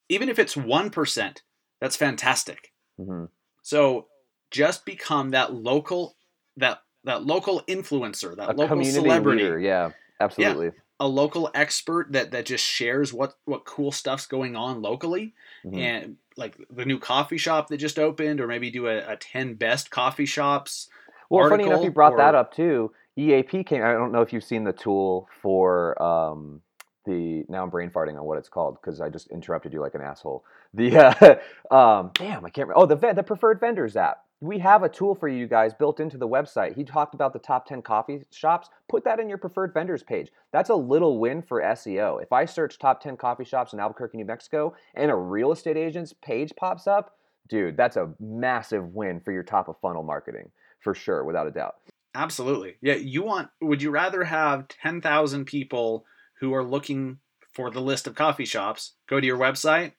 Even 0.09 0.29
if 0.29 0.39
it's 0.39 0.55
1%, 0.55 1.37
that's 1.79 1.95
fantastic. 1.95 2.70
Mm-hmm. 2.99 3.25
So 3.61 4.07
just 4.49 4.85
become 4.85 5.31
that 5.31 5.53
local 5.53 6.15
that 6.57 6.81
that 7.03 7.23
local 7.23 7.61
influencer, 7.67 8.35
that 8.35 8.49
a 8.49 8.53
local 8.53 8.83
celebrity. 8.83 9.43
Leader. 9.43 9.59
Yeah, 9.59 9.91
absolutely. 10.19 10.67
Yeah, 10.67 10.71
a 10.99 11.07
local 11.07 11.49
expert 11.55 12.11
that 12.11 12.31
that 12.31 12.45
just 12.45 12.63
shares 12.63 13.11
what 13.11 13.33
what 13.45 13.65
cool 13.65 13.91
stuff's 13.91 14.27
going 14.27 14.55
on 14.55 14.81
locally, 14.81 15.33
mm-hmm. 15.65 15.77
and 15.77 16.17
like 16.37 16.57
the 16.69 16.85
new 16.85 16.99
coffee 16.99 17.37
shop 17.37 17.69
that 17.69 17.77
just 17.77 17.97
opened, 17.97 18.39
or 18.39 18.47
maybe 18.47 18.69
do 18.69 18.87
a, 18.87 19.13
a 19.13 19.15
ten 19.15 19.55
best 19.55 19.89
coffee 19.89 20.25
shops. 20.25 20.89
Well, 21.29 21.49
funny 21.49 21.63
enough, 21.63 21.83
you 21.83 21.91
brought 21.91 22.13
or, 22.13 22.17
that 22.17 22.35
up 22.35 22.53
too. 22.53 22.91
EAP 23.17 23.63
came. 23.63 23.83
I 23.83 23.93
don't 23.93 24.11
know 24.11 24.21
if 24.21 24.31
you've 24.31 24.43
seen 24.43 24.63
the 24.63 24.73
tool 24.73 25.27
for 25.41 26.01
um, 26.01 26.61
the. 27.05 27.43
Now 27.49 27.63
I'm 27.63 27.69
brain 27.69 27.89
farting 27.89 28.17
on 28.17 28.25
what 28.25 28.37
it's 28.37 28.49
called 28.49 28.77
because 28.81 29.01
I 29.01 29.09
just 29.09 29.27
interrupted 29.27 29.73
you 29.73 29.81
like 29.81 29.95
an 29.95 30.01
asshole. 30.01 30.43
The 30.73 30.97
uh, 30.97 31.35
um, 31.75 32.11
damn, 32.13 32.45
I 32.45 32.49
can't. 32.49 32.67
Remember. 32.67 32.77
Oh, 32.77 32.85
the 32.85 33.13
the 33.13 33.23
preferred 33.23 33.59
vendors 33.59 33.95
app. 33.95 34.23
We 34.43 34.57
have 34.57 34.81
a 34.81 34.89
tool 34.89 35.13
for 35.13 35.27
you 35.27 35.45
guys 35.45 35.71
built 35.71 35.99
into 35.99 36.17
the 36.17 36.27
website. 36.27 36.75
He 36.75 36.83
talked 36.83 37.13
about 37.13 37.31
the 37.31 37.37
top 37.37 37.67
10 37.67 37.83
coffee 37.83 38.23
shops. 38.31 38.69
Put 38.89 39.03
that 39.03 39.19
in 39.19 39.29
your 39.29 39.37
preferred 39.37 39.71
vendors 39.71 40.01
page. 40.01 40.31
That's 40.51 40.71
a 40.71 40.75
little 40.75 41.19
win 41.19 41.43
for 41.43 41.61
SEO. 41.61 42.23
If 42.23 42.33
I 42.33 42.45
search 42.45 42.79
top 42.79 43.01
10 43.01 43.17
coffee 43.17 43.45
shops 43.45 43.73
in 43.73 43.79
Albuquerque, 43.79 44.17
New 44.17 44.25
Mexico, 44.25 44.73
and 44.95 45.11
a 45.11 45.15
real 45.15 45.51
estate 45.51 45.77
agent's 45.77 46.11
page 46.11 46.53
pops 46.57 46.87
up, 46.87 47.17
dude, 47.49 47.77
that's 47.77 47.97
a 47.97 48.15
massive 48.19 48.95
win 48.95 49.19
for 49.19 49.31
your 49.31 49.43
top 49.43 49.67
of 49.69 49.75
funnel 49.79 50.01
marketing 50.01 50.49
for 50.79 50.95
sure, 50.95 51.23
without 51.23 51.45
a 51.45 51.51
doubt. 51.51 51.75
Absolutely. 52.15 52.75
Yeah, 52.81 52.95
you 52.95 53.23
want 53.23 53.49
would 53.61 53.81
you 53.81 53.91
rather 53.91 54.23
have 54.23 54.67
10,000 54.67 55.45
people 55.45 56.05
who 56.41 56.53
are 56.53 56.63
looking 56.63 57.19
for 57.53 57.71
the 57.71 57.81
list 57.81 58.07
of 58.07 58.15
coffee 58.15 58.45
shops 58.45 58.93
go 59.07 59.19
to 59.19 59.27
your 59.27 59.37
website 59.37 59.93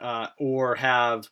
uh, 0.00 0.28
or 0.38 0.76
have 0.76 1.28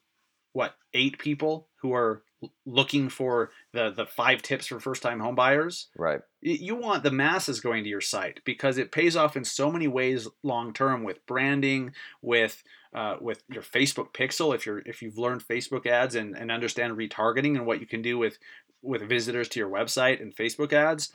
what 0.52 0.74
eight 0.94 1.18
people 1.18 1.68
who 1.82 1.92
are 1.92 2.22
looking 2.64 3.08
for 3.08 3.50
the 3.72 3.90
the 3.90 4.06
five 4.06 4.42
tips 4.42 4.66
for 4.66 4.80
first 4.80 5.02
time 5.02 5.20
homebuyers. 5.20 5.86
Right. 5.96 6.20
You 6.40 6.76
want 6.76 7.02
the 7.02 7.10
masses 7.10 7.60
going 7.60 7.84
to 7.84 7.90
your 7.90 8.00
site 8.00 8.40
because 8.44 8.78
it 8.78 8.92
pays 8.92 9.16
off 9.16 9.36
in 9.36 9.44
so 9.44 9.70
many 9.70 9.88
ways 9.88 10.28
long 10.42 10.72
term 10.72 11.02
with 11.02 11.24
branding, 11.26 11.92
with 12.22 12.62
uh, 12.94 13.16
with 13.20 13.42
your 13.50 13.62
Facebook 13.62 14.12
pixel 14.14 14.54
if 14.54 14.66
you're 14.66 14.80
if 14.80 15.02
you've 15.02 15.18
learned 15.18 15.46
Facebook 15.46 15.86
ads 15.86 16.14
and, 16.14 16.36
and 16.36 16.50
understand 16.50 16.96
retargeting 16.96 17.56
and 17.56 17.66
what 17.66 17.80
you 17.80 17.86
can 17.86 18.02
do 18.02 18.18
with 18.18 18.38
with 18.82 19.08
visitors 19.08 19.48
to 19.50 19.60
your 19.60 19.70
website 19.70 20.20
and 20.20 20.34
Facebook 20.34 20.72
ads. 20.72 21.10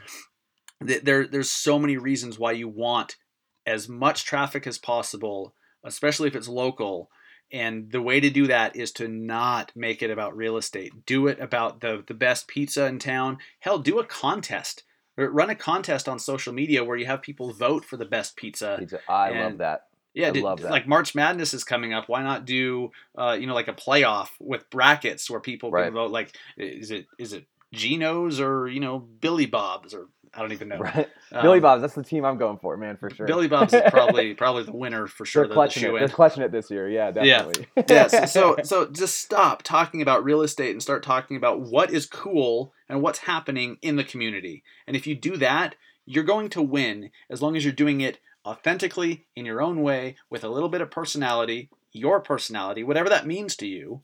There, 0.84 1.28
there's 1.28 1.52
so 1.52 1.78
many 1.78 1.98
reasons 1.98 2.40
why 2.40 2.54
you 2.54 2.68
want 2.68 3.16
as 3.66 3.88
much 3.90 4.26
traffic 4.26 4.66
as 4.68 4.78
possible, 4.78 5.54
especially 5.84 6.28
if 6.28 6.36
it's 6.36 6.48
local. 6.48 7.10
And 7.52 7.92
the 7.92 8.02
way 8.02 8.20
to 8.22 8.30
do 8.30 8.48
that 8.48 8.76
is 8.78 8.92
to 8.94 9.08
not 9.10 9.72
make 9.76 10.02
it 10.02 10.10
about 10.10 10.38
real 10.38 10.56
estate. 10.58 11.06
Do 11.06 11.28
it 11.28 11.40
about 11.40 11.82
the, 11.82 12.04
the 12.08 12.14
best 12.14 12.48
pizza 12.48 12.86
in 12.86 12.98
town. 13.00 13.40
Hell, 13.60 13.80
do 13.80 14.00
a 14.00 14.06
contest. 14.06 14.84
Run 15.18 15.50
a 15.50 15.56
contest 15.56 16.08
on 16.08 16.18
social 16.18 16.54
media 16.54 16.84
where 16.86 16.96
you 16.96 17.06
have 17.08 17.22
people 17.22 17.52
vote 17.52 17.84
for 17.84 17.98
the 17.98 18.06
best 18.06 18.38
pizza. 18.38 18.78
pizza. 18.80 19.00
I 19.10 19.32
love 19.42 19.58
that. 19.58 19.88
Yeah, 20.14 20.30
I 20.30 20.32
did- 20.32 20.44
love 20.44 20.62
that. 20.62 20.72
like 20.72 20.88
March 20.88 21.14
Madness 21.14 21.54
is 21.54 21.64
coming 21.66 21.94
up. 21.94 22.08
Why 22.08 22.24
not 22.24 22.46
do 22.46 22.92
uh, 23.18 23.38
you 23.40 23.48
know 23.48 23.54
like 23.54 23.68
a 23.68 23.74
playoff 23.74 24.30
with 24.40 24.70
brackets 24.70 25.30
where 25.30 25.40
people 25.42 25.72
Right. 25.72 25.86
can 25.86 25.94
vote? 25.94 26.12
Like, 26.12 26.36
is 26.58 26.90
it 26.92 27.08
is 27.20 27.34
it 27.34 27.46
Geno's 27.74 28.40
or 28.40 28.68
you 28.68 28.80
know 28.80 29.00
Billy 29.00 29.46
Bob's 29.46 29.94
or 29.94 30.08
I 30.34 30.40
don't 30.40 30.54
even 30.54 30.70
know. 30.70 30.78
Right. 30.78 31.10
Um, 31.34 31.42
Billy 31.42 31.60
Bob's, 31.60 31.82
that's 31.82 31.94
the 31.94 32.04
team 32.04 32.24
I'm 32.24 32.38
going 32.38 32.58
for, 32.58 32.78
man, 32.78 32.96
for 32.96 33.10
sure. 33.10 33.28
Billy 33.28 33.50
Bob's 33.50 33.74
is 33.74 33.82
probably 33.90 34.34
probably 34.36 34.64
the 34.64 34.72
winner 34.72 35.08
for 35.08 35.26
sure. 35.26 35.42
They're 35.44 35.48
the- 35.50 35.54
the 35.54 35.56
clutching 35.56 35.84
it. 35.96 36.00
They're 36.00 36.08
clutching 36.08 36.44
it 36.44 36.52
this 36.54 36.72
year. 36.72 36.90
Yeah, 36.90 37.12
Yeah. 37.22 37.44
definitely. 37.44 37.68
yeah 37.90 38.08
so, 38.26 38.26
so 38.26 38.56
so 38.64 38.86
just 38.92 39.18
stop 39.18 39.62
talking 39.64 40.02
about 40.02 40.24
real 40.24 40.42
estate 40.42 40.72
and 40.72 40.82
start 40.82 41.04
talking 41.04 41.36
about 41.36 41.60
what 41.62 41.92
is 41.92 42.06
cool 42.06 42.74
and 42.88 43.02
what's 43.02 43.20
happening 43.20 43.78
in 43.82 43.96
the 43.98 44.04
community 44.06 44.64
and 44.88 44.96
if 44.96 45.06
you 45.06 45.16
do 45.16 45.36
that 45.38 45.76
you're 46.06 46.24
going 46.24 46.50
to 46.50 46.62
win 46.62 47.10
as 47.30 47.42
long 47.42 47.56
as 47.58 47.64
you're 47.64 47.74
doing 47.74 48.02
it 48.02 48.20
authentically 48.46 49.26
in 49.36 49.46
your 49.46 49.62
own 49.62 49.82
way 49.82 50.16
with 50.30 50.44
a 50.44 50.50
little 50.50 50.70
bit 50.70 50.82
of 50.82 50.90
personality 50.92 51.70
your 51.94 52.20
personality 52.20 52.84
whatever 52.84 53.08
that 53.10 53.28
means 53.28 53.56
to 53.56 53.68
you 53.68 54.02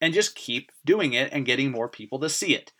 and 0.00 0.12
just 0.14 0.34
keep 0.36 0.70
doing 0.84 1.12
it 1.14 1.28
and 1.32 1.46
getting 1.46 1.70
more 1.70 1.88
people 1.88 2.18
to 2.20 2.28
see 2.28 2.54
it 2.54 2.72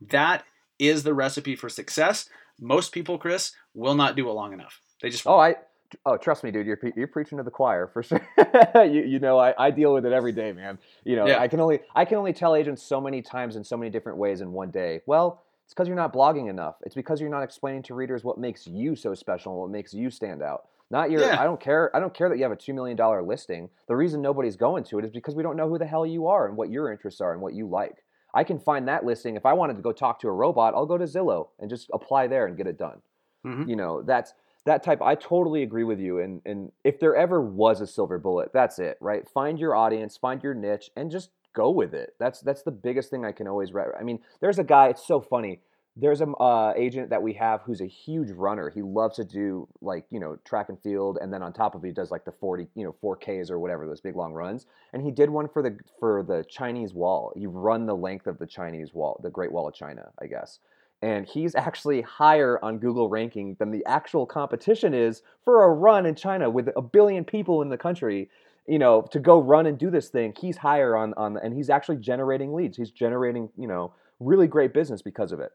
that 0.00 0.44
is 0.78 1.04
the 1.04 1.14
recipe 1.14 1.56
for 1.56 1.68
success 1.70 2.28
most 2.60 2.92
people 2.92 3.18
chris 3.18 3.52
will 3.74 3.94
not 3.94 4.16
do 4.16 4.28
it 4.28 4.32
long 4.32 4.52
enough 4.52 4.80
they 5.02 5.10
just 5.10 5.26
Oh, 5.26 5.38
I. 5.38 5.56
Oh, 6.04 6.16
trust 6.16 6.42
me, 6.42 6.50
dude. 6.50 6.66
You're 6.66 6.78
you're 6.96 7.06
preaching 7.06 7.38
to 7.38 7.44
the 7.44 7.50
choir 7.50 7.86
for 7.86 8.02
sure. 8.02 8.26
you, 8.74 9.02
you 9.04 9.18
know, 9.20 9.38
I, 9.38 9.54
I 9.56 9.70
deal 9.70 9.94
with 9.94 10.04
it 10.04 10.12
every 10.12 10.32
day, 10.32 10.52
man. 10.52 10.78
You 11.04 11.16
know, 11.16 11.26
Yeah. 11.26 11.38
I 11.38 11.48
can 11.48 11.60
only 11.60 11.80
I 11.94 12.04
can 12.04 12.16
only 12.18 12.32
tell 12.32 12.56
agents 12.56 12.82
so 12.82 13.00
many 13.00 13.22
times 13.22 13.56
in 13.56 13.62
so 13.62 13.76
many 13.76 13.90
different 13.90 14.18
ways 14.18 14.40
in 14.40 14.52
one 14.52 14.70
day. 14.70 15.00
Well, 15.06 15.42
it's 15.64 15.74
because 15.74 15.86
you're 15.86 15.96
not 15.96 16.12
blogging 16.12 16.48
enough. 16.50 16.76
It's 16.84 16.94
because 16.94 17.20
you're 17.20 17.30
not 17.30 17.42
explaining 17.42 17.82
to 17.84 17.94
readers 17.94 18.24
what 18.24 18.38
makes 18.38 18.66
you 18.66 18.96
so 18.96 19.14
special 19.14 19.52
and 19.52 19.60
what 19.60 19.70
makes 19.70 19.94
you 19.94 20.10
stand 20.10 20.42
out. 20.42 20.64
Not 20.90 21.10
your. 21.10 21.20
Yeah. 21.20 21.40
I 21.40 21.44
don't 21.44 21.60
care. 21.60 21.94
I 21.94 22.00
don't 22.00 22.14
care 22.14 22.28
that 22.30 22.36
you 22.36 22.42
have 22.42 22.52
a 22.52 22.56
two 22.56 22.74
million 22.74 22.96
dollar 22.96 23.22
listing. 23.22 23.68
The 23.86 23.96
reason 23.96 24.22
nobody's 24.22 24.56
going 24.56 24.84
to 24.84 24.98
it 24.98 25.04
is 25.04 25.10
because 25.12 25.34
we 25.34 25.42
don't 25.42 25.56
know 25.56 25.68
who 25.68 25.78
the 25.78 25.86
hell 25.86 26.06
you 26.06 26.26
are 26.26 26.48
and 26.48 26.56
what 26.56 26.70
your 26.70 26.90
interests 26.90 27.20
are 27.20 27.32
and 27.32 27.40
what 27.42 27.54
you 27.54 27.68
like. 27.68 28.02
I 28.36 28.44
can 28.44 28.58
find 28.60 28.86
that 28.88 29.04
listing. 29.04 29.34
If 29.36 29.46
I 29.46 29.54
wanted 29.54 29.76
to 29.76 29.82
go 29.82 29.92
talk 29.92 30.20
to 30.20 30.28
a 30.28 30.32
robot, 30.32 30.74
I'll 30.74 30.86
go 30.86 30.98
to 30.98 31.04
Zillow 31.06 31.48
and 31.58 31.70
just 31.70 31.90
apply 31.92 32.28
there 32.28 32.46
and 32.46 32.56
get 32.56 32.66
it 32.68 32.78
done. 32.78 33.00
Mhm. 33.46 33.68
you 33.68 33.76
know 33.76 34.02
that's 34.02 34.34
that 34.64 34.82
type 34.82 35.00
i 35.00 35.14
totally 35.14 35.62
agree 35.62 35.84
with 35.84 36.00
you. 36.00 36.18
And 36.20 36.42
and 36.44 36.72
if 36.84 36.98
there 37.00 37.14
ever 37.14 37.40
was 37.40 37.80
a 37.80 37.86
silver 37.86 38.18
bullet 38.18 38.52
that's 38.52 38.78
it 38.80 38.96
right? 39.00 39.28
Find 39.28 39.58
your 39.58 39.74
audience 39.76 40.16
find 40.16 40.42
your 40.42 40.54
niche 40.54 40.90
and 40.96 41.10
just 41.10 41.30
go 41.54 41.70
with 41.70 41.94
it. 41.94 42.14
That's 42.18 42.40
that's 42.40 42.62
the 42.62 42.72
biggest 42.72 43.08
thing 43.10 43.24
i 43.24 43.32
can 43.32 43.46
always 43.48 43.72
re- 43.72 43.94
i 43.98 44.02
mean 44.02 44.18
there's 44.40 44.58
a 44.58 44.64
guy 44.64 44.88
it's 44.88 45.06
so 45.06 45.20
funny 45.20 45.60
there's 45.96 46.20
a 46.20 46.26
uh, 46.26 46.74
agent 46.76 47.08
that 47.08 47.22
we 47.22 47.32
have 47.32 47.62
who's 47.62 47.80
a 47.80 47.86
huge 47.86 48.30
runner 48.30 48.70
he 48.70 48.82
loves 48.82 49.16
to 49.16 49.24
do 49.24 49.66
like 49.80 50.04
you 50.10 50.20
know 50.20 50.36
track 50.44 50.68
and 50.68 50.80
field 50.82 51.18
and 51.20 51.32
then 51.32 51.42
on 51.42 51.52
top 51.52 51.74
of 51.74 51.82
it 51.84 51.88
he 51.88 51.92
does 51.92 52.10
like 52.10 52.24
the 52.24 52.32
40 52.32 52.68
you 52.74 52.84
know 52.84 52.94
4ks 53.02 53.50
or 53.50 53.58
whatever 53.58 53.86
those 53.86 54.00
big 54.00 54.14
long 54.14 54.32
runs 54.32 54.66
and 54.92 55.02
he 55.02 55.10
did 55.10 55.30
one 55.30 55.48
for 55.48 55.62
the 55.62 55.78
for 55.98 56.22
the 56.22 56.44
chinese 56.48 56.92
wall 56.92 57.32
he 57.34 57.46
run 57.46 57.86
the 57.86 57.96
length 57.96 58.26
of 58.26 58.38
the 58.38 58.46
chinese 58.46 58.92
wall 58.92 59.18
the 59.22 59.30
great 59.30 59.50
wall 59.50 59.66
of 59.66 59.74
china 59.74 60.10
i 60.20 60.26
guess 60.26 60.60
and 61.02 61.26
he's 61.26 61.54
actually 61.54 62.00
higher 62.00 62.58
on 62.64 62.78
Google 62.78 63.08
ranking 63.08 63.54
than 63.58 63.70
the 63.70 63.84
actual 63.86 64.24
competition 64.24 64.94
is 64.94 65.22
for 65.44 65.64
a 65.64 65.68
run 65.68 66.06
in 66.06 66.14
China 66.14 66.48
with 66.48 66.70
a 66.74 66.82
billion 66.82 67.24
people 67.24 67.60
in 67.62 67.68
the 67.68 67.76
country. 67.76 68.30
You 68.66 68.78
know, 68.78 69.02
to 69.12 69.20
go 69.20 69.38
run 69.38 69.66
and 69.66 69.78
do 69.78 69.90
this 69.90 70.08
thing, 70.08 70.34
he's 70.40 70.56
higher 70.56 70.96
on 70.96 71.14
on, 71.14 71.36
and 71.36 71.54
he's 71.54 71.70
actually 71.70 71.98
generating 71.98 72.52
leads. 72.52 72.76
He's 72.76 72.90
generating, 72.90 73.48
you 73.56 73.68
know, 73.68 73.92
really 74.18 74.48
great 74.48 74.72
business 74.72 75.02
because 75.02 75.30
of 75.30 75.38
it. 75.38 75.52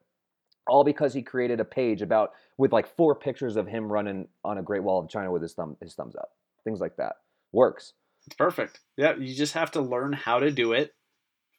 All 0.71 0.85
because 0.85 1.13
he 1.13 1.21
created 1.21 1.59
a 1.59 1.65
page 1.65 2.01
about 2.01 2.31
with 2.57 2.71
like 2.71 2.87
four 2.95 3.13
pictures 3.13 3.57
of 3.57 3.67
him 3.67 3.91
running 3.91 4.29
on 4.45 4.57
a 4.57 4.63
Great 4.63 4.83
Wall 4.83 5.01
of 5.01 5.09
China 5.09 5.29
with 5.29 5.41
his 5.41 5.53
thumb 5.53 5.75
his 5.81 5.93
thumbs 5.93 6.15
up, 6.15 6.29
things 6.63 6.79
like 6.79 6.95
that. 6.95 7.17
Works. 7.51 7.91
It's 8.25 8.37
perfect. 8.37 8.79
Yeah, 8.95 9.17
you 9.17 9.35
just 9.35 9.53
have 9.53 9.71
to 9.71 9.81
learn 9.81 10.13
how 10.13 10.39
to 10.39 10.49
do 10.49 10.71
it 10.71 10.93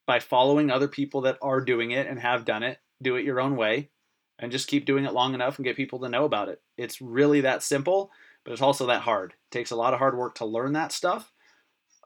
by 0.06 0.18
following 0.18 0.70
other 0.70 0.88
people 0.88 1.20
that 1.22 1.36
are 1.42 1.60
doing 1.60 1.90
it 1.90 2.06
and 2.06 2.18
have 2.18 2.46
done 2.46 2.62
it. 2.62 2.78
Do 3.02 3.16
it 3.16 3.24
your 3.26 3.38
own 3.38 3.56
way 3.56 3.90
and 4.38 4.50
just 4.50 4.68
keep 4.68 4.86
doing 4.86 5.04
it 5.04 5.12
long 5.12 5.34
enough 5.34 5.58
and 5.58 5.64
get 5.66 5.76
people 5.76 5.98
to 6.00 6.08
know 6.08 6.24
about 6.24 6.48
it. 6.48 6.62
It's 6.78 7.02
really 7.02 7.42
that 7.42 7.62
simple, 7.62 8.10
but 8.44 8.52
it's 8.52 8.62
also 8.62 8.86
that 8.86 9.02
hard. 9.02 9.32
It 9.32 9.50
takes 9.50 9.70
a 9.70 9.76
lot 9.76 9.92
of 9.92 9.98
hard 9.98 10.16
work 10.16 10.36
to 10.36 10.46
learn 10.46 10.72
that 10.72 10.92
stuff. 10.92 11.32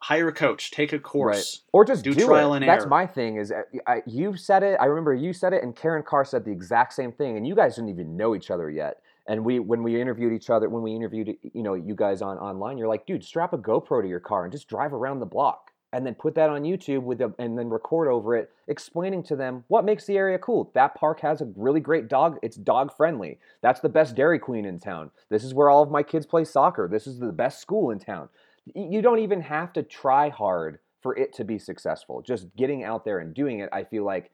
Hire 0.03 0.29
a 0.29 0.33
coach, 0.33 0.71
take 0.71 0.93
a 0.93 0.99
course. 0.99 1.63
Or 1.73 1.85
just 1.85 2.05
Do 2.05 2.15
do, 2.15 2.27
trial 2.27 2.53
it. 2.53 2.57
and 2.59 2.65
error. 2.65 2.77
That's 2.77 2.89
my 2.89 3.07
thing. 3.07 3.37
Is 3.39 3.51
uh, 3.51 3.63
I, 3.87 4.03
you 4.07 4.37
said 4.37 4.63
it. 4.63 4.77
I 4.81 4.85
remember 4.87 5.15
you 5.15 5.33
said 5.33 5.53
it, 5.53 5.63
and 5.63 5.75
Karen 5.75 6.03
Carr 6.03 6.25
said 6.25 6.45
the 6.45 6.53
exact 6.53 6.93
same 6.93 7.13
thing. 7.13 7.37
And 7.37 7.47
you 7.47 7.55
guys 7.55 7.77
didn't 7.77 7.91
even 7.91 8.17
know 8.17 8.35
each 8.35 8.51
other 8.51 8.71
yet. 8.71 9.01
And 9.27 9.45
we, 9.45 9.59
when 9.59 9.83
we 9.83 10.01
interviewed 10.01 10.33
each 10.33 10.51
other, 10.51 10.69
when 10.69 10.83
we 10.83 10.95
interviewed, 10.95 11.37
you 11.53 11.63
know, 11.63 11.75
you 11.75 11.97
guys 11.97 12.23
on 12.23 12.39
online, 12.39 12.79
you're 12.79 12.87
like, 12.89 13.07
dude, 13.07 13.25
strap 13.25 13.53
a 13.53 13.59
GoPro 13.59 14.03
to 14.03 14.09
your 14.09 14.21
car 14.21 14.45
and 14.45 14.53
just 14.53 14.69
drive 14.69 14.93
around 14.93 15.19
the 15.19 15.27
block, 15.27 15.73
and 15.93 16.07
then 16.07 16.15
put 16.15 16.37
that 16.37 16.51
on 16.51 16.63
YouTube 16.63 17.03
with, 17.03 17.21
a, 17.21 17.33
and 17.39 17.59
then 17.59 17.69
record 17.69 18.07
over 18.07 18.37
it, 18.37 18.53
explaining 18.69 19.25
to 19.25 19.35
them 19.35 19.65
what 19.67 19.85
makes 19.85 20.07
the 20.07 20.17
area 20.17 20.39
cool. 20.39 20.71
That 20.75 20.95
park 20.95 21.21
has 21.23 21.41
a 21.41 21.51
really 21.57 21.81
great 21.81 22.07
dog. 22.07 22.39
It's 22.43 22.57
dog 22.57 22.97
friendly. 22.97 23.39
That's 23.63 23.81
the 23.81 23.89
best 23.89 24.15
Dairy 24.15 24.39
Queen 24.39 24.65
in 24.65 24.79
town. 24.79 25.11
This 25.29 25.43
is 25.43 25.55
where 25.55 25.71
all 25.71 25.83
of 25.83 25.91
my 25.91 26.05
kids 26.05 26.27
play 26.27 26.45
soccer. 26.45 26.87
This 26.89 27.09
is 27.09 27.19
the 27.19 27.33
best 27.33 27.61
school 27.61 27.91
in 27.91 27.99
town 27.99 28.29
you 28.75 29.03
don't 29.03 29.21
even 29.21 29.41
have 29.41 29.73
to 29.75 29.83
try 29.83 30.29
hard 30.29 30.79
for 31.03 31.17
it 31.17 31.33
to 31.35 31.45
be 31.45 31.59
successful. 31.59 32.23
Just 32.23 32.55
getting 32.57 32.83
out 32.83 33.05
there 33.05 33.21
and 33.21 33.33
doing 33.35 33.61
it, 33.61 33.69
I 33.73 33.85
feel 33.85 34.05
like 34.05 34.31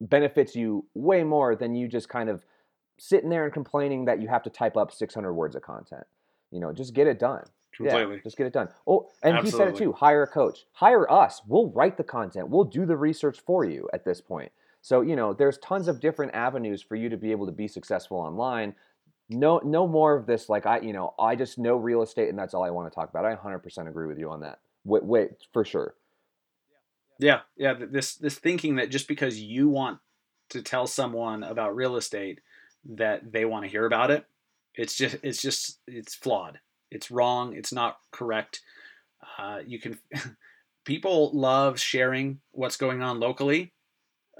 benefits 0.00 0.54
you 0.54 0.84
way 0.94 1.24
more 1.24 1.56
than 1.56 1.74
you 1.74 1.88
just 1.88 2.08
kind 2.08 2.28
of 2.28 2.44
sitting 2.98 3.30
there 3.30 3.44
and 3.44 3.52
complaining 3.52 4.04
that 4.06 4.20
you 4.20 4.28
have 4.28 4.42
to 4.42 4.50
type 4.50 4.76
up 4.76 4.92
600 4.92 5.32
words 5.32 5.56
of 5.56 5.62
content. 5.62 6.04
You 6.50 6.60
know, 6.60 6.72
just 6.72 6.94
get 6.94 7.06
it 7.06 7.18
done. 7.18 7.44
Completely. 7.74 8.16
Yeah, 8.16 8.22
just 8.22 8.36
get 8.36 8.46
it 8.46 8.52
done. 8.52 8.68
Oh, 8.86 9.08
and 9.22 9.38
he 9.38 9.50
said 9.50 9.68
it 9.68 9.76
too. 9.76 9.92
Hire 9.92 10.22
a 10.22 10.26
coach. 10.26 10.64
Hire 10.72 11.10
us. 11.10 11.42
We'll 11.46 11.70
write 11.70 11.98
the 11.98 12.04
content. 12.04 12.48
We'll 12.48 12.64
do 12.64 12.86
the 12.86 12.96
research 12.96 13.40
for 13.40 13.64
you 13.64 13.88
at 13.92 14.04
this 14.04 14.20
point. 14.20 14.50
So 14.80 15.02
you 15.02 15.16
know, 15.16 15.34
there's 15.34 15.58
tons 15.58 15.88
of 15.88 16.00
different 16.00 16.34
avenues 16.34 16.80
for 16.80 16.96
you 16.96 17.10
to 17.10 17.16
be 17.18 17.32
able 17.32 17.44
to 17.46 17.52
be 17.52 17.68
successful 17.68 18.18
online. 18.18 18.74
No, 19.28 19.60
no 19.64 19.88
more 19.88 20.16
of 20.16 20.26
this. 20.26 20.48
Like 20.48 20.66
I, 20.66 20.80
you 20.80 20.92
know, 20.92 21.14
I 21.18 21.34
just 21.34 21.58
know 21.58 21.76
real 21.76 22.02
estate, 22.02 22.28
and 22.28 22.38
that's 22.38 22.54
all 22.54 22.62
I 22.62 22.70
want 22.70 22.90
to 22.90 22.94
talk 22.94 23.10
about. 23.10 23.24
I 23.24 23.34
100% 23.34 23.88
agree 23.88 24.06
with 24.06 24.18
you 24.18 24.30
on 24.30 24.40
that. 24.40 24.60
Wait, 24.84 25.04
wait, 25.04 25.30
for 25.52 25.64
sure. 25.64 25.94
Yeah, 27.18 27.40
yeah. 27.56 27.74
This 27.74 28.16
this 28.16 28.38
thinking 28.38 28.76
that 28.76 28.90
just 28.90 29.08
because 29.08 29.40
you 29.40 29.68
want 29.68 29.98
to 30.50 30.62
tell 30.62 30.86
someone 30.86 31.42
about 31.42 31.74
real 31.74 31.96
estate 31.96 32.40
that 32.90 33.32
they 33.32 33.44
want 33.44 33.64
to 33.64 33.70
hear 33.70 33.86
about 33.86 34.10
it, 34.10 34.26
it's 34.74 34.94
just 34.94 35.16
it's 35.22 35.40
just 35.40 35.80
it's 35.86 36.14
flawed. 36.14 36.60
It's 36.90 37.10
wrong. 37.10 37.56
It's 37.56 37.72
not 37.72 37.98
correct. 38.12 38.60
Uh, 39.38 39.60
you 39.66 39.80
can 39.80 39.98
people 40.84 41.30
love 41.32 41.80
sharing 41.80 42.40
what's 42.52 42.76
going 42.76 43.02
on 43.02 43.18
locally. 43.18 43.72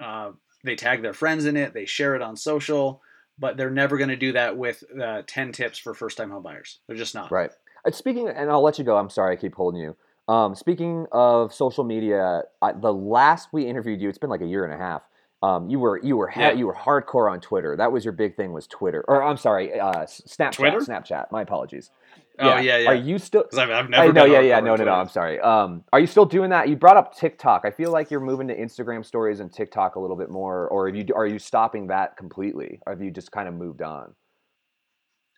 Uh, 0.00 0.32
they 0.62 0.76
tag 0.76 1.02
their 1.02 1.14
friends 1.14 1.46
in 1.46 1.56
it. 1.56 1.72
They 1.72 1.86
share 1.86 2.14
it 2.14 2.22
on 2.22 2.36
social, 2.36 3.00
but 3.38 3.56
they're 3.56 3.70
never 3.70 3.96
going 3.98 4.08
to 4.10 4.16
do 4.16 4.32
that 4.32 4.56
with 4.56 4.84
uh, 5.02 5.22
ten 5.26 5.52
tips 5.52 5.78
for 5.78 5.94
first 5.94 6.16
time 6.16 6.30
homebuyers. 6.30 6.78
They're 6.86 6.96
just 6.96 7.14
not. 7.14 7.30
Right. 7.30 7.50
Speaking, 7.90 8.28
and 8.28 8.50
I'll 8.50 8.62
let 8.62 8.78
you 8.78 8.84
go. 8.84 8.96
I'm 8.96 9.10
sorry, 9.10 9.32
I 9.32 9.36
keep 9.36 9.54
holding 9.54 9.80
you. 9.80 9.96
Um, 10.28 10.56
speaking 10.56 11.06
of 11.12 11.54
social 11.54 11.84
media, 11.84 12.42
I, 12.60 12.72
the 12.72 12.92
last 12.92 13.50
we 13.52 13.64
interviewed 13.66 14.00
you, 14.00 14.08
it's 14.08 14.18
been 14.18 14.30
like 14.30 14.40
a 14.40 14.46
year 14.46 14.64
and 14.64 14.74
a 14.74 14.76
half. 14.76 15.02
Um, 15.42 15.68
you 15.68 15.78
were 15.78 16.00
you 16.02 16.16
were 16.16 16.26
ha- 16.26 16.40
Yeah. 16.48 16.52
you 16.52 16.66
were 16.66 16.74
hardcore 16.74 17.30
on 17.30 17.40
Twitter. 17.40 17.76
That 17.76 17.92
was 17.92 18.04
your 18.04 18.12
big 18.12 18.34
thing 18.36 18.52
was 18.52 18.66
Twitter, 18.66 19.04
or 19.06 19.22
I'm 19.22 19.36
sorry, 19.36 19.78
uh, 19.78 20.04
Snapchat. 20.06 20.52
Twitter? 20.52 20.78
Snapchat. 20.80 21.30
My 21.30 21.42
apologies. 21.42 21.90
Oh 22.38 22.56
yeah, 22.58 22.78
yeah. 22.78 22.88
Are 22.90 22.94
you 22.94 23.18
still? 23.18 23.44
I've, 23.52 23.70
I've 23.70 23.86
I, 23.86 23.88
never. 23.88 24.12
no, 24.12 24.24
yeah, 24.24 24.40
yeah, 24.40 24.60
no, 24.60 24.76
no, 24.76 24.84
no. 24.84 24.92
I'm 24.92 25.08
sorry. 25.08 25.40
Um, 25.40 25.84
are 25.92 26.00
you 26.00 26.06
still 26.06 26.26
doing 26.26 26.50
that? 26.50 26.68
You 26.68 26.76
brought 26.76 26.96
up 26.96 27.16
TikTok. 27.16 27.62
I 27.64 27.70
feel 27.70 27.90
like 27.90 28.10
you're 28.10 28.20
moving 28.20 28.48
to 28.48 28.56
Instagram 28.56 29.04
stories 29.04 29.40
and 29.40 29.52
TikTok 29.52 29.96
a 29.96 30.00
little 30.00 30.16
bit 30.16 30.30
more, 30.30 30.68
or 30.68 30.86
have 30.86 30.96
you 30.96 31.06
are 31.14 31.26
you 31.26 31.38
stopping 31.38 31.86
that 31.86 32.16
completely, 32.16 32.80
or 32.86 32.92
have 32.92 33.02
you 33.02 33.10
just 33.10 33.32
kind 33.32 33.48
of 33.48 33.54
moved 33.54 33.80
on? 33.82 34.14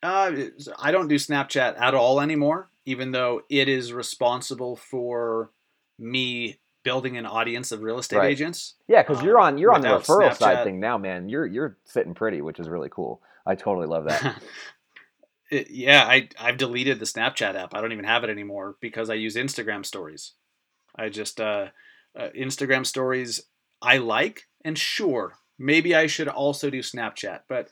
Uh, 0.02 0.32
I 0.78 0.92
don't 0.92 1.08
do 1.08 1.16
Snapchat 1.16 1.80
at 1.80 1.94
all 1.94 2.20
anymore, 2.20 2.70
even 2.86 3.12
though 3.12 3.42
it 3.48 3.68
is 3.68 3.92
responsible 3.92 4.76
for 4.76 5.50
me 5.98 6.58
building 6.84 7.16
an 7.16 7.26
audience 7.26 7.72
of 7.72 7.82
real 7.82 7.98
estate 7.98 8.18
Right. 8.18 8.30
agents. 8.30 8.74
Yeah, 8.86 9.02
because 9.02 9.22
you're 9.22 9.38
Um, 9.38 9.44
on 9.44 9.58
you're 9.58 9.72
on 9.72 9.80
the 9.80 9.88
referral 9.88 10.34
side 10.34 10.64
thing 10.64 10.80
now, 10.80 10.98
man. 10.98 11.28
You're 11.28 11.46
you're 11.46 11.76
sitting 11.84 12.14
pretty, 12.14 12.40
which 12.40 12.60
is 12.60 12.68
really 12.68 12.88
cool. 12.88 13.20
I 13.46 13.54
totally 13.54 13.86
love 13.86 14.04
that. 14.04 14.40
It, 15.50 15.70
yeah, 15.70 16.04
I 16.04 16.28
I've 16.38 16.58
deleted 16.58 16.98
the 16.98 17.06
Snapchat 17.06 17.54
app. 17.54 17.74
I 17.74 17.80
don't 17.80 17.92
even 17.92 18.04
have 18.04 18.24
it 18.24 18.30
anymore 18.30 18.76
because 18.80 19.08
I 19.10 19.14
use 19.14 19.36
Instagram 19.36 19.84
stories. 19.84 20.32
I 20.96 21.08
just 21.08 21.40
uh, 21.40 21.68
uh, 22.18 22.28
Instagram 22.38 22.84
stories 22.84 23.42
I 23.80 23.98
like, 23.98 24.42
and 24.64 24.76
sure, 24.76 25.34
maybe 25.58 25.94
I 25.94 26.06
should 26.06 26.28
also 26.28 26.70
do 26.70 26.80
Snapchat, 26.80 27.40
but 27.48 27.70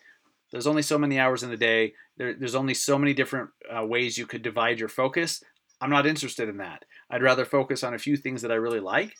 there's 0.53 0.67
only 0.67 0.83
so 0.83 0.99
many 0.99 1.19
hours 1.19 1.43
in 1.43 1.51
the 1.51 1.57
day. 1.57 1.95
There, 2.17 2.35
there's 2.35 2.55
only 2.55 2.75
so 2.75 2.99
many 2.99 3.13
different 3.13 3.51
uh, 3.71 3.85
ways 3.85 4.17
you 4.17 4.27
could 4.27 4.43
divide 4.43 4.79
your 4.79 4.89
focus. 4.89 5.43
I'm 5.81 5.91
not 5.91 6.07
interested 6.07 6.49
in 6.49 6.59
that. 6.59 6.85
I'd 7.11 7.23
rather 7.23 7.45
focus 7.45 7.85
on 7.85 7.95
a 7.95 7.99
few 7.99 8.17
things 8.17 8.43
that 8.43 8.53
I 8.53 8.57
really 8.57 8.81
like 8.81 9.15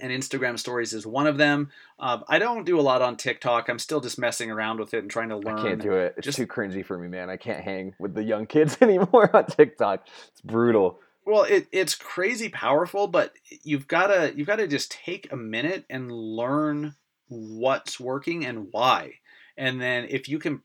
and 0.00 0.10
Instagram 0.10 0.58
stories 0.58 0.92
is 0.92 1.06
one 1.06 1.26
of 1.26 1.38
them. 1.38 1.70
Uh, 1.98 2.20
I 2.28 2.38
don't 2.38 2.64
do 2.64 2.78
a 2.78 2.82
lot 2.82 3.02
on 3.02 3.16
TikTok. 3.16 3.68
I'm 3.68 3.78
still 3.78 4.00
just 4.00 4.18
messing 4.18 4.50
around 4.50 4.80
with 4.80 4.94
it 4.94 4.98
and 4.98 5.10
trying 5.10 5.28
to 5.30 5.36
learn. 5.36 5.58
I 5.58 5.62
can't 5.62 5.82
do 5.82 5.92
it. 5.92 6.14
It's 6.16 6.24
Just- 6.24 6.38
too 6.38 6.46
cringy 6.46 6.84
for 6.84 6.98
me, 6.98 7.08
man. 7.08 7.30
I 7.30 7.36
can't 7.36 7.62
hang 7.62 7.94
with 7.98 8.14
the 8.14 8.22
young 8.22 8.46
kids 8.46 8.76
anymore 8.80 9.34
on 9.34 9.46
TikTok. 9.46 10.06
It's 10.28 10.40
brutal. 10.40 11.00
Well, 11.24 11.44
it, 11.44 11.68
it's 11.70 11.94
crazy 11.94 12.48
powerful, 12.48 13.06
but 13.06 13.32
you've 13.62 13.86
gotta 13.86 14.32
you've 14.34 14.48
gotta 14.48 14.66
just 14.66 14.90
take 14.90 15.32
a 15.32 15.36
minute 15.36 15.84
and 15.88 16.10
learn 16.10 16.96
what's 17.28 18.00
working 18.00 18.44
and 18.44 18.68
why, 18.72 19.14
and 19.56 19.80
then 19.80 20.06
if 20.10 20.28
you 20.28 20.40
can 20.40 20.62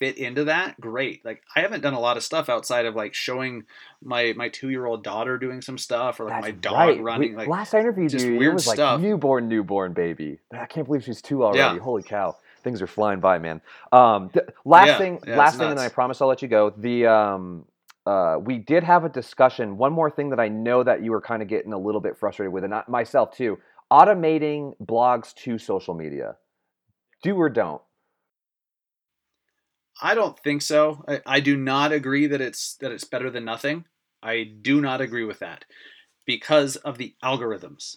fit 0.00 0.18
into 0.18 0.44
that, 0.44 0.80
great. 0.80 1.24
Like 1.24 1.42
I 1.54 1.60
haven't 1.60 1.82
done 1.82 1.92
a 1.94 2.00
lot 2.00 2.16
of 2.16 2.24
stuff 2.24 2.48
outside 2.48 2.86
of 2.86 2.96
like 2.96 3.14
showing 3.14 3.64
my 4.02 4.32
my 4.36 4.48
two 4.48 4.70
year 4.70 4.84
old 4.86 5.04
daughter 5.04 5.38
doing 5.38 5.62
some 5.62 5.78
stuff 5.78 6.18
or 6.18 6.24
like 6.24 6.32
That's 6.42 6.46
my 6.46 6.50
dog 6.50 6.74
right. 6.74 6.96
We- 6.96 7.02
running. 7.02 7.34
Like 7.36 7.46
last 7.46 7.72
I 7.74 7.78
interviewed 7.80 8.10
just 8.10 8.26
you, 8.26 8.34
it 8.34 8.38
weird 8.38 8.54
was 8.54 8.66
like 8.66 8.74
stuff. 8.76 9.00
newborn, 9.00 9.48
newborn 9.48 9.92
baby. 9.92 10.40
I 10.52 10.66
can't 10.66 10.86
believe 10.86 11.04
she's 11.04 11.22
two 11.22 11.44
already. 11.44 11.58
Yeah. 11.58 11.78
Holy 11.78 12.02
cow. 12.02 12.36
Things 12.64 12.82
are 12.82 12.86
flying 12.88 13.20
by, 13.20 13.38
man. 13.38 13.60
Um, 13.92 14.30
th- 14.30 14.46
last 14.64 14.86
Yeah, 14.88 14.98
thing, 14.98 15.20
yeah, 15.26 15.36
last 15.38 15.56
thing, 15.58 15.68
and 15.68 15.78
then 15.78 15.84
I 15.86 15.88
promise 15.88 16.20
I'll 16.20 16.28
let 16.28 16.42
you 16.42 16.48
go. 16.48 16.70
The 16.76 17.06
um, 17.06 17.64
uh, 18.04 18.36
we 18.40 18.58
did 18.58 18.82
have 18.84 19.04
a 19.04 19.08
discussion. 19.08 19.78
One 19.78 19.92
more 19.92 20.10
thing 20.10 20.30
that 20.30 20.40
I 20.40 20.48
know 20.48 20.82
that 20.82 21.02
you 21.02 21.10
were 21.12 21.20
kind 21.22 21.40
of 21.42 21.48
getting 21.48 21.72
a 21.72 21.78
little 21.78 22.00
bit 22.02 22.18
frustrated 22.18 22.52
with, 22.52 22.64
and 22.64 22.74
I, 22.74 22.82
myself 22.88 23.34
too. 23.36 23.58
Automating 23.90 24.72
blogs 24.84 25.34
to 25.34 25.58
social 25.58 25.94
media. 25.94 26.36
Do 27.22 27.34
or 27.36 27.48
don't. 27.48 27.82
I 30.02 30.14
don't 30.14 30.38
think 30.38 30.62
so. 30.62 31.04
I, 31.08 31.20
I 31.26 31.40
do 31.40 31.56
not 31.56 31.92
agree 31.92 32.26
that 32.26 32.40
it's 32.40 32.76
that 32.80 32.92
it's 32.92 33.04
better 33.04 33.30
than 33.30 33.44
nothing. 33.44 33.84
I 34.22 34.44
do 34.60 34.80
not 34.80 35.00
agree 35.00 35.24
with 35.24 35.38
that 35.40 35.64
because 36.26 36.76
of 36.76 36.98
the 36.98 37.14
algorithms. 37.24 37.96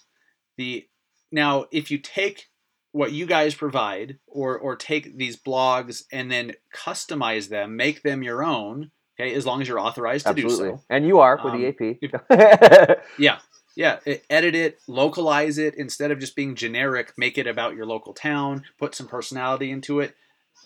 The 0.58 0.88
now 1.32 1.66
if 1.72 1.92
you 1.92 1.98
take 1.98 2.48
what 2.92 3.12
you 3.12 3.26
guys 3.26 3.56
provide 3.56 4.20
or 4.28 4.58
or 4.58 4.76
take 4.76 5.18
these 5.18 5.38
blogs 5.42 6.04
and 6.12 6.32
then 6.32 6.54
customize 6.76 7.50
them, 7.50 7.76
make 7.76 8.04
them 8.04 8.22
your 8.24 8.44
own, 8.44 8.92
okay, 9.20 9.34
as 9.34 9.46
long 9.46 9.62
as 9.62 9.68
you're 9.68 9.80
authorized 9.80 10.26
to 10.26 10.30
Absolutely. 10.30 10.70
do 10.70 10.76
so. 10.78 10.84
And 10.90 11.08
you 11.08 11.20
are 11.20 11.40
with 11.44 11.54
Um, 11.54 11.62
the 11.62 11.68
AP. 11.68 13.00
Yeah. 13.18 13.40
Yeah, 13.76 13.98
edit 14.30 14.54
it, 14.54 14.78
localize 14.88 15.58
it 15.58 15.74
instead 15.76 16.12
of 16.12 16.20
just 16.20 16.36
being 16.36 16.54
generic, 16.54 17.14
make 17.18 17.40
it 17.40 17.48
about 17.48 17.76
your 17.76 17.88
local 17.88 18.14
town, 18.14 18.66
put 18.78 18.94
some 18.94 19.08
personality 19.08 19.72
into 19.72 20.00
it. 20.00 20.16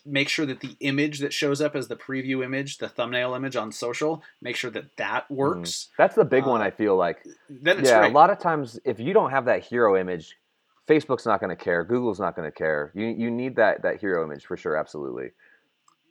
Make 0.09 0.29
sure 0.29 0.45
that 0.45 0.61
the 0.61 0.75
image 0.79 1.19
that 1.19 1.33
shows 1.33 1.61
up 1.61 1.75
as 1.75 1.87
the 1.87 1.95
preview 1.95 2.43
image, 2.43 2.77
the 2.77 2.87
thumbnail 2.87 3.33
image 3.33 3.55
on 3.55 3.71
social, 3.71 4.23
make 4.41 4.55
sure 4.55 4.71
that 4.71 4.95
that 4.97 5.29
works. 5.29 5.89
That's 5.97 6.15
the 6.15 6.25
big 6.25 6.45
one. 6.45 6.61
Uh, 6.61 6.65
I 6.65 6.71
feel 6.71 6.95
like. 6.95 7.25
Then 7.49 7.79
it's 7.79 7.89
yeah, 7.89 7.99
great. 7.99 8.11
a 8.11 8.13
lot 8.13 8.29
of 8.29 8.39
times 8.39 8.79
if 8.85 8.99
you 8.99 9.13
don't 9.13 9.31
have 9.31 9.45
that 9.45 9.63
hero 9.63 9.99
image, 9.99 10.37
Facebook's 10.87 11.25
not 11.25 11.39
going 11.39 11.49
to 11.49 11.61
care. 11.61 11.83
Google's 11.83 12.19
not 12.19 12.35
going 12.35 12.49
to 12.49 12.55
care. 12.55 12.91
You 12.95 13.07
you 13.07 13.29
need 13.29 13.57
that 13.57 13.81
that 13.83 13.99
hero 13.99 14.23
image 14.23 14.45
for 14.45 14.55
sure. 14.55 14.77
Absolutely. 14.77 15.31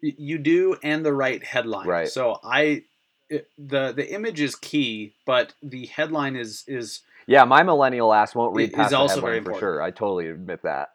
You 0.03 0.39
do 0.39 0.77
and 0.83 1.05
the 1.05 1.13
right 1.13 1.43
headline. 1.43 1.89
Right. 1.89 2.09
So 2.09 2.39
I 2.45 2.85
it, 3.29 3.49
the 3.59 3.93
the 3.93 4.13
image 4.13 4.41
is 4.41 4.55
key, 4.55 5.15
but 5.25 5.55
the 5.63 5.87
headline 5.87 6.37
is 6.37 6.65
is 6.67 7.01
Yeah, 7.27 7.45
my 7.45 7.63
millennial 7.63 8.13
ass 8.13 8.35
won't 8.35 8.55
read 8.55 8.73
past 8.73 8.87
is 8.87 8.91
the 8.91 8.99
also 8.99 9.21
very 9.21 9.43
for 9.43 9.59
sure. 9.59 9.83
I 9.83 9.91
totally 9.91 10.29
admit 10.29 10.63
that. 10.63 10.91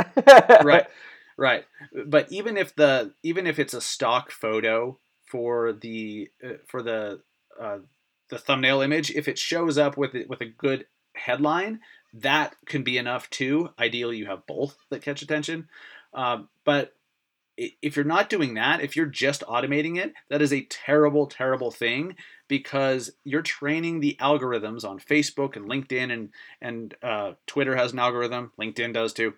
right 0.64 0.86
right. 1.42 1.66
But 2.06 2.32
even 2.32 2.56
if 2.56 2.76
the 2.76 3.14
even 3.24 3.48
if 3.48 3.58
it's 3.58 3.74
a 3.74 3.82
stock 3.82 4.32
photo 4.32 5.00
for 5.26 5.74
the 5.74 6.30
uh, 6.44 6.54
for 6.68 6.84
the 6.84 7.22
uh, 7.60 7.80
the 8.30 8.38
thumbnail 8.38 8.82
image 8.82 9.12
if 9.12 9.28
it 9.28 9.40
shows 9.40 9.78
up 9.78 9.98
with 9.98 10.16
it 10.16 10.30
with 10.30 10.42
a 10.42 10.46
good 10.46 10.86
headline 11.16 11.80
that 12.14 12.56
can 12.66 12.84
be 12.84 12.98
enough 12.98 13.30
too. 13.30 13.70
Ideally 13.80 14.18
you 14.18 14.28
have 14.28 14.46
both 14.46 14.78
that 14.90 15.02
catch 15.02 15.22
attention. 15.22 15.68
Um, 16.14 16.50
but 16.66 16.94
if 17.58 17.96
you're 17.96 18.06
not 18.06 18.30
doing 18.30 18.56
that 18.56 18.82
if 18.82 18.96
you're 18.96 19.06
just 19.06 19.44
automating 19.44 19.98
it 19.98 20.14
that 20.30 20.42
is 20.42 20.54
a 20.54 20.66
terrible 20.66 21.28
terrible 21.28 21.70
thing 21.70 22.16
because 22.48 23.12
you're 23.24 23.42
training 23.42 24.00
the 24.00 24.18
algorithms 24.20 24.84
on 24.86 24.98
facebook 24.98 25.56
and 25.56 25.70
linkedin 25.70 26.12
and 26.12 26.30
and 26.62 26.96
uh, 27.04 27.34
twitter 27.46 27.76
has 27.76 27.92
an 27.92 28.00
algorithm. 28.00 28.52
Linkedin 28.60 28.94
does 28.94 29.14
too 29.14 29.34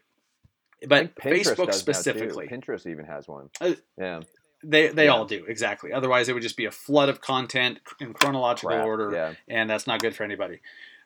but 0.87 1.15
Facebook 1.15 1.45
does 1.45 1.57
now, 1.57 1.65
too. 1.65 1.71
specifically, 1.73 2.47
Pinterest 2.47 2.85
even 2.87 3.05
has 3.05 3.27
one. 3.27 3.49
Uh, 3.61 3.73
yeah. 3.97 4.21
they 4.63 4.87
they 4.87 5.05
Yeah. 5.05 5.11
all 5.11 5.25
do 5.25 5.43
exactly. 5.47 5.91
Otherwise, 5.91 6.29
it 6.29 6.33
would 6.33 6.43
just 6.43 6.57
be 6.57 6.65
a 6.65 6.71
flood 6.71 7.09
of 7.09 7.21
content 7.21 7.79
in 7.99 8.13
chronological 8.13 8.69
Crap, 8.69 8.85
order, 8.85 9.11
Yeah. 9.13 9.33
and 9.47 9.69
that's 9.69 9.87
not 9.87 9.99
good 10.01 10.15
for 10.15 10.23
anybody. 10.23 10.59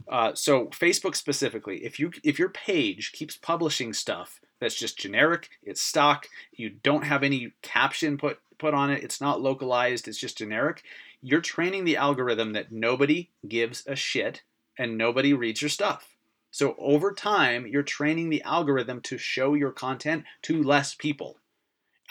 Uh, 0.07 0.33
so 0.35 0.67
Facebook 0.67 1.15
specifically, 1.15 1.83
if 1.83 1.99
you 1.99 2.11
if 2.23 2.37
your 2.37 2.49
page 2.49 3.11
keeps 3.13 3.35
publishing 3.35 3.93
stuff 3.93 4.39
that's 4.59 4.75
just 4.75 4.97
generic, 4.97 5.49
it's 5.63 5.81
stock, 5.81 6.27
you 6.51 6.69
don't 6.69 7.03
have 7.03 7.23
any 7.23 7.53
caption 7.63 8.17
put 8.17 8.39
put 8.59 8.73
on 8.73 8.89
it, 8.91 9.03
it's 9.03 9.21
not 9.21 9.41
localized, 9.41 10.07
it's 10.07 10.17
just 10.19 10.37
generic, 10.37 10.83
you're 11.21 11.41
training 11.41 11.83
the 11.83 11.97
algorithm 11.97 12.53
that 12.53 12.71
nobody 12.71 13.29
gives 13.47 13.85
a 13.87 13.95
shit 13.95 14.41
and 14.77 14.97
nobody 14.97 15.33
reads 15.33 15.61
your 15.61 15.69
stuff. 15.69 16.15
So 16.57 16.73
over 16.79 17.13
time, 17.13 17.67
you're 17.67 17.83
training 17.83 18.31
the 18.31 18.41
algorithm 18.41 18.99
to 19.01 19.19
show 19.19 19.53
your 19.53 19.71
content 19.71 20.23
to 20.41 20.63
less 20.63 20.95
people. 20.95 21.37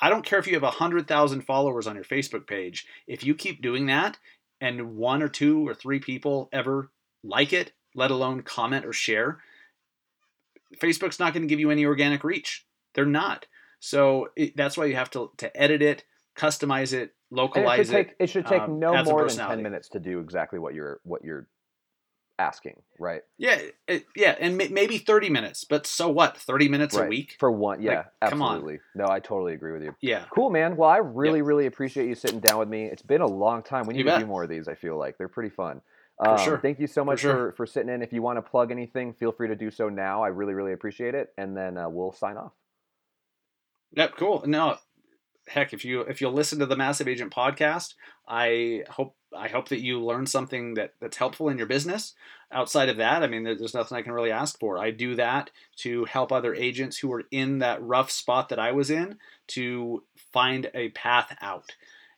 I 0.01 0.09
don't 0.09 0.25
care 0.25 0.39
if 0.39 0.47
you 0.47 0.55
have 0.55 0.63
100,000 0.63 1.41
followers 1.41 1.89
on 1.89 1.97
your 1.97 2.05
Facebook 2.05 2.47
page. 2.47 2.87
If 3.09 3.25
you 3.25 3.35
keep 3.35 3.61
doing 3.61 3.87
that 3.87 4.19
and 4.61 4.95
one 4.95 5.21
or 5.21 5.29
two 5.29 5.67
or 5.67 5.75
three 5.75 5.99
people 5.99 6.49
ever 6.53 6.93
like 7.25 7.53
it, 7.53 7.73
let 7.97 8.13
alone 8.13 8.43
comment 8.43 8.87
or 8.87 8.93
share, 8.93 9.41
Facebook's 10.81 11.19
not 11.19 11.33
going 11.33 11.43
to 11.43 11.49
give 11.49 11.59
you 11.59 11.73
any 11.73 11.85
organic 11.85 12.23
reach. 12.23 12.65
They're 12.95 13.05
not. 13.05 13.47
So 13.81 14.29
it, 14.37 14.57
that's 14.57 14.77
why 14.77 14.85
you 14.85 14.95
have 14.95 15.11
to, 15.11 15.33
to 15.39 15.61
edit 15.61 15.83
it, 15.83 16.05
customize 16.37 16.93
it, 16.93 17.01
And 17.01 17.01
it 17.01 17.15
localize 17.33 17.87
should 17.89 17.93
take 17.93 18.15
it 18.21 18.31
should 18.31 18.47
take 18.47 18.63
um, 18.63 18.79
no 18.79 19.03
more 19.03 19.29
than 19.29 19.37
ten 19.49 19.63
minutes 19.65 19.89
to 19.89 19.99
do 19.99 20.21
exactly 20.21 20.61
what 20.61 20.75
you're 20.75 21.01
what 21.03 21.25
you're 21.25 21.49
asking, 22.39 22.83
right? 22.99 23.23
Yeah, 23.39 23.59
it, 23.89 24.05
yeah, 24.15 24.37
and 24.39 24.57
may, 24.57 24.69
maybe 24.69 24.99
30 24.99 25.31
minutes, 25.31 25.65
but 25.65 25.87
so 25.87 26.09
what? 26.09 26.37
30 26.37 26.69
minutes 26.69 26.95
right. 26.95 27.07
a 27.07 27.09
week? 27.09 27.37
for 27.39 27.51
one. 27.51 27.81
Yeah, 27.83 28.05
Like, 28.21 28.31
come 28.31 28.43
on. 28.43 28.57
absolutely. 28.57 28.81
No, 28.95 29.07
I 29.09 29.21
totally 29.21 29.55
agree 29.55 29.73
with 29.73 29.83
you. 29.83 29.95
Yeah. 30.01 30.25
Cool, 30.31 30.51
man. 30.51 30.77
Well, 30.77 30.91
I 30.91 30.99
really, 30.99 31.43
really 31.43 31.67
appreciate 31.67 32.09
you 32.09 32.15
sitting 32.15 32.41
down 32.41 32.59
with 32.59 32.69
me. 32.69 32.85
It's 32.87 33.03
been 33.03 33.21
a 33.23 33.27
long 33.27 33.63
time. 33.63 33.87
We 33.87 33.95
You 33.95 33.99
need 33.99 34.05
to 34.05 34.11
bet. 34.17 34.21
do 34.21 34.27
more 34.27 34.43
of 34.43 34.49
these. 34.51 34.69
I 34.69 34.75
feel 34.75 34.99
like 34.99 35.17
they're 35.19 35.29
pretty 35.29 35.51
fun. 35.51 35.81
For 36.23 36.31
Um, 36.31 36.39
sure. 36.39 36.59
Thank 36.59 36.79
you 36.81 36.87
so 36.87 37.05
much 37.05 37.21
sure. 37.21 37.33
for, 37.51 37.53
for 37.53 37.67
sitting 37.67 37.89
in. 37.93 38.03
If 38.03 38.13
you 38.13 38.23
want 38.23 38.39
to 38.39 38.43
plug 38.43 38.71
anything, 38.71 39.13
feel 39.15 39.33
free 39.33 39.49
to 39.49 39.57
do 39.57 39.71
so 39.71 39.89
now. 39.89 40.23
I 40.23 40.29
really, 40.29 40.55
really 40.55 40.73
appreciate 40.73 41.15
it. 41.15 41.33
And 41.39 41.57
then 41.57 41.77
uh, 41.77 41.89
we'll 41.89 42.13
sign 42.13 42.37
off. 42.37 42.53
Yep, 43.93 44.17
cool. 44.19 44.43
No, 44.47 44.77
heck, 45.49 45.73
if 45.73 45.85
you 45.85 46.01
if 46.03 46.21
you'll 46.21 46.33
listen 46.33 46.59
to 46.59 46.67
the 46.67 46.77
Massive 46.77 47.09
Agent 47.09 47.33
podcast, 47.33 47.95
I 48.29 48.85
hope 48.91 49.15
I 49.37 49.49
hope 49.49 49.69
that 49.69 49.83
you 49.83 50.01
learn 50.01 50.27
something 50.27 50.75
that 50.75 50.95
that's 51.01 51.17
helpful 51.17 51.49
in 51.49 51.59
your 51.59 51.67
business. 51.67 52.15
Outside 52.53 52.89
of 52.89 52.97
that, 52.99 53.23
I 53.23 53.27
mean, 53.27 53.43
there's 53.43 53.75
nothing 53.75 53.99
I 53.99 54.03
can 54.03 54.13
really 54.13 54.31
ask 54.31 54.59
for. 54.59 54.79
I 54.79 54.91
do 54.91 55.17
that 55.17 55.51
to 55.79 56.05
help 56.05 56.31
other 56.31 56.55
agents 56.55 56.99
who 56.99 57.13
are 57.13 57.25
in 57.31 57.59
that 57.59 57.83
rough 57.83 58.11
spot 58.11 58.49
that 58.51 58.59
I 58.59 58.73
was 58.73 58.91
in 58.91 59.19
to 59.49 60.05
find 60.33 60.71
a 60.75 60.91
path 60.91 61.37
out, 61.41 61.75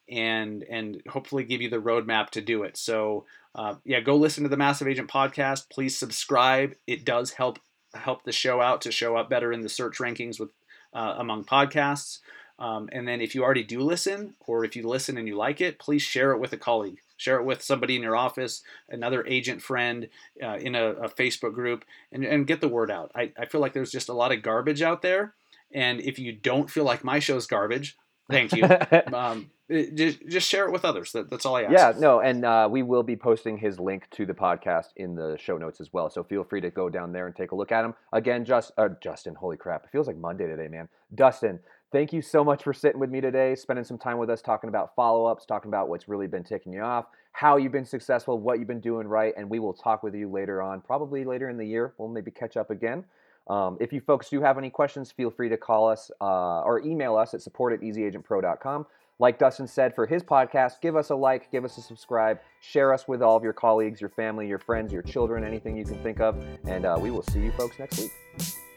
and 0.08 0.64
and 0.64 1.02
hopefully 1.08 1.44
give 1.44 1.62
you 1.62 1.70
the 1.70 1.80
roadmap 1.80 2.30
to 2.30 2.40
do 2.40 2.62
it. 2.62 2.76
So. 2.76 3.26
Uh, 3.54 3.74
yeah, 3.84 3.98
go 3.98 4.14
listen 4.14 4.44
to 4.44 4.48
the 4.48 4.56
Massive 4.56 4.86
Agent 4.86 5.10
podcast. 5.10 5.68
Please 5.68 5.98
subscribe. 5.98 6.74
It 6.86 7.04
does 7.04 7.32
help 7.32 7.58
help 7.92 8.22
the 8.22 8.30
show 8.30 8.60
out 8.60 8.82
to 8.82 8.92
show 8.92 9.16
up 9.16 9.28
better 9.28 9.52
in 9.52 9.62
the 9.62 9.68
search 9.68 9.98
rankings 9.98 10.38
with 10.38 10.50
uh, 10.92 11.14
among 11.18 11.44
podcasts. 11.44 12.20
Um, 12.58 12.88
and 12.92 13.06
then 13.06 13.20
if 13.20 13.34
you 13.34 13.44
already 13.44 13.62
do 13.62 13.80
listen, 13.80 14.34
or 14.46 14.64
if 14.64 14.74
you 14.74 14.86
listen 14.86 15.16
and 15.16 15.28
you 15.28 15.36
like 15.36 15.60
it, 15.60 15.78
please 15.78 16.02
share 16.02 16.32
it 16.32 16.38
with 16.38 16.52
a 16.52 16.56
colleague. 16.56 16.98
Share 17.16 17.36
it 17.36 17.44
with 17.44 17.62
somebody 17.62 17.96
in 17.96 18.02
your 18.02 18.16
office, 18.16 18.62
another 18.88 19.24
agent 19.26 19.62
friend, 19.62 20.08
uh, 20.42 20.56
in 20.56 20.74
a, 20.74 20.90
a 20.90 21.08
Facebook 21.08 21.54
group, 21.54 21.84
and, 22.12 22.24
and 22.24 22.46
get 22.46 22.60
the 22.60 22.68
word 22.68 22.90
out. 22.90 23.10
I, 23.14 23.32
I 23.38 23.46
feel 23.46 23.60
like 23.60 23.72
there's 23.72 23.92
just 23.92 24.08
a 24.08 24.12
lot 24.12 24.32
of 24.32 24.42
garbage 24.42 24.82
out 24.82 25.02
there. 25.02 25.34
And 25.72 26.00
if 26.00 26.18
you 26.18 26.32
don't 26.32 26.70
feel 26.70 26.84
like 26.84 27.04
my 27.04 27.18
show's 27.18 27.46
garbage, 27.46 27.96
thank 28.30 28.52
you. 28.52 28.64
um, 29.12 29.50
just, 29.70 30.26
just 30.26 30.48
share 30.48 30.66
it 30.66 30.72
with 30.72 30.84
others. 30.84 31.12
That, 31.12 31.28
that's 31.28 31.44
all 31.44 31.56
I 31.56 31.64
ask. 31.64 31.72
Yeah, 31.72 31.92
no, 31.98 32.20
and 32.20 32.44
uh, 32.44 32.68
we 32.70 32.82
will 32.82 33.02
be 33.02 33.16
posting 33.16 33.58
his 33.58 33.78
link 33.78 34.04
to 34.12 34.24
the 34.24 34.32
podcast 34.32 34.86
in 34.96 35.14
the 35.14 35.36
show 35.38 35.58
notes 35.58 35.80
as 35.80 35.92
well. 35.92 36.08
So 36.08 36.24
feel 36.24 36.44
free 36.44 36.60
to 36.62 36.70
go 36.70 36.88
down 36.88 37.12
there 37.12 37.26
and 37.26 37.36
take 37.36 37.52
a 37.52 37.54
look 37.54 37.70
at 37.70 37.84
him. 37.84 37.94
Again, 38.12 38.44
just 38.44 38.72
uh, 38.78 38.88
Justin, 39.02 39.34
holy 39.34 39.56
crap, 39.56 39.84
it 39.84 39.90
feels 39.90 40.06
like 40.06 40.16
Monday 40.16 40.46
today, 40.46 40.68
man. 40.68 40.88
Dustin, 41.14 41.60
thank 41.92 42.12
you 42.12 42.22
so 42.22 42.44
much 42.44 42.62
for 42.62 42.72
sitting 42.72 43.00
with 43.00 43.10
me 43.10 43.20
today, 43.20 43.54
spending 43.54 43.84
some 43.84 43.98
time 43.98 44.18
with 44.18 44.30
us, 44.30 44.42
talking 44.42 44.68
about 44.68 44.94
follow 44.94 45.26
ups, 45.26 45.46
talking 45.46 45.68
about 45.68 45.88
what's 45.88 46.08
really 46.08 46.26
been 46.26 46.44
ticking 46.44 46.72
you 46.72 46.82
off, 46.82 47.06
how 47.32 47.56
you've 47.56 47.72
been 47.72 47.84
successful, 47.84 48.38
what 48.38 48.58
you've 48.58 48.68
been 48.68 48.80
doing 48.80 49.06
right, 49.06 49.34
and 49.36 49.48
we 49.48 49.58
will 49.58 49.74
talk 49.74 50.02
with 50.02 50.14
you 50.14 50.30
later 50.30 50.62
on, 50.62 50.80
probably 50.80 51.24
later 51.24 51.48
in 51.48 51.56
the 51.56 51.66
year. 51.66 51.94
We'll 51.98 52.08
maybe 52.08 52.30
catch 52.30 52.56
up 52.56 52.70
again. 52.70 53.04
Um, 53.48 53.78
if 53.80 53.92
you 53.92 54.00
folks 54.00 54.28
do 54.28 54.42
have 54.42 54.58
any 54.58 54.70
questions, 54.70 55.10
feel 55.10 55.30
free 55.30 55.48
to 55.48 55.56
call 55.56 55.88
us 55.88 56.10
uh, 56.20 56.60
or 56.60 56.80
email 56.80 57.16
us 57.16 57.32
at 57.34 57.40
support 57.40 57.72
at 57.72 57.80
easyagentpro.com. 57.80 58.86
Like 59.20 59.38
Dustin 59.38 59.66
said 59.66 59.94
for 59.94 60.06
his 60.06 60.22
podcast, 60.22 60.80
give 60.80 60.94
us 60.94 61.10
a 61.10 61.14
like, 61.14 61.50
give 61.50 61.64
us 61.64 61.76
a 61.76 61.80
subscribe, 61.80 62.38
share 62.60 62.92
us 62.94 63.08
with 63.08 63.20
all 63.20 63.36
of 63.36 63.42
your 63.42 63.52
colleagues, 63.52 64.00
your 64.00 64.10
family, 64.10 64.46
your 64.46 64.60
friends, 64.60 64.92
your 64.92 65.02
children, 65.02 65.42
anything 65.42 65.76
you 65.76 65.84
can 65.84 66.00
think 66.02 66.20
of. 66.20 66.40
And 66.66 66.84
uh, 66.84 66.96
we 67.00 67.10
will 67.10 67.24
see 67.24 67.40
you 67.40 67.50
folks 67.52 67.78
next 67.80 67.98
week. 67.98 68.67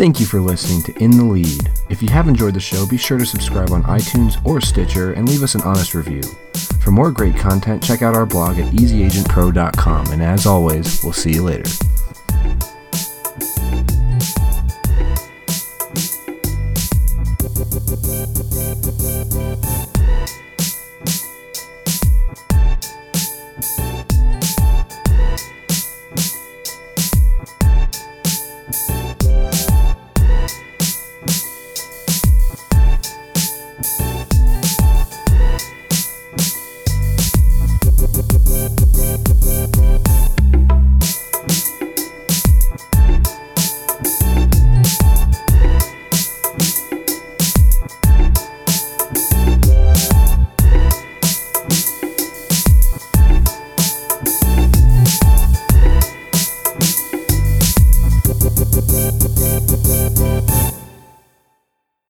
Thank 0.00 0.18
you 0.18 0.24
for 0.24 0.40
listening 0.40 0.80
to 0.84 1.04
In 1.04 1.10
the 1.10 1.24
Lead. 1.24 1.68
If 1.90 2.00
you 2.00 2.08
have 2.08 2.26
enjoyed 2.26 2.54
the 2.54 2.58
show, 2.58 2.86
be 2.86 2.96
sure 2.96 3.18
to 3.18 3.26
subscribe 3.26 3.70
on 3.70 3.82
iTunes 3.82 4.42
or 4.46 4.58
Stitcher 4.58 5.12
and 5.12 5.28
leave 5.28 5.42
us 5.42 5.54
an 5.54 5.60
honest 5.60 5.94
review. 5.94 6.22
For 6.82 6.90
more 6.90 7.10
great 7.10 7.36
content, 7.36 7.82
check 7.82 8.00
out 8.00 8.16
our 8.16 8.24
blog 8.24 8.58
at 8.58 8.72
easyagentpro.com. 8.72 10.06
And 10.06 10.22
as 10.22 10.46
always, 10.46 11.04
we'll 11.04 11.12
see 11.12 11.34
you 11.34 11.42
later. 11.42 11.68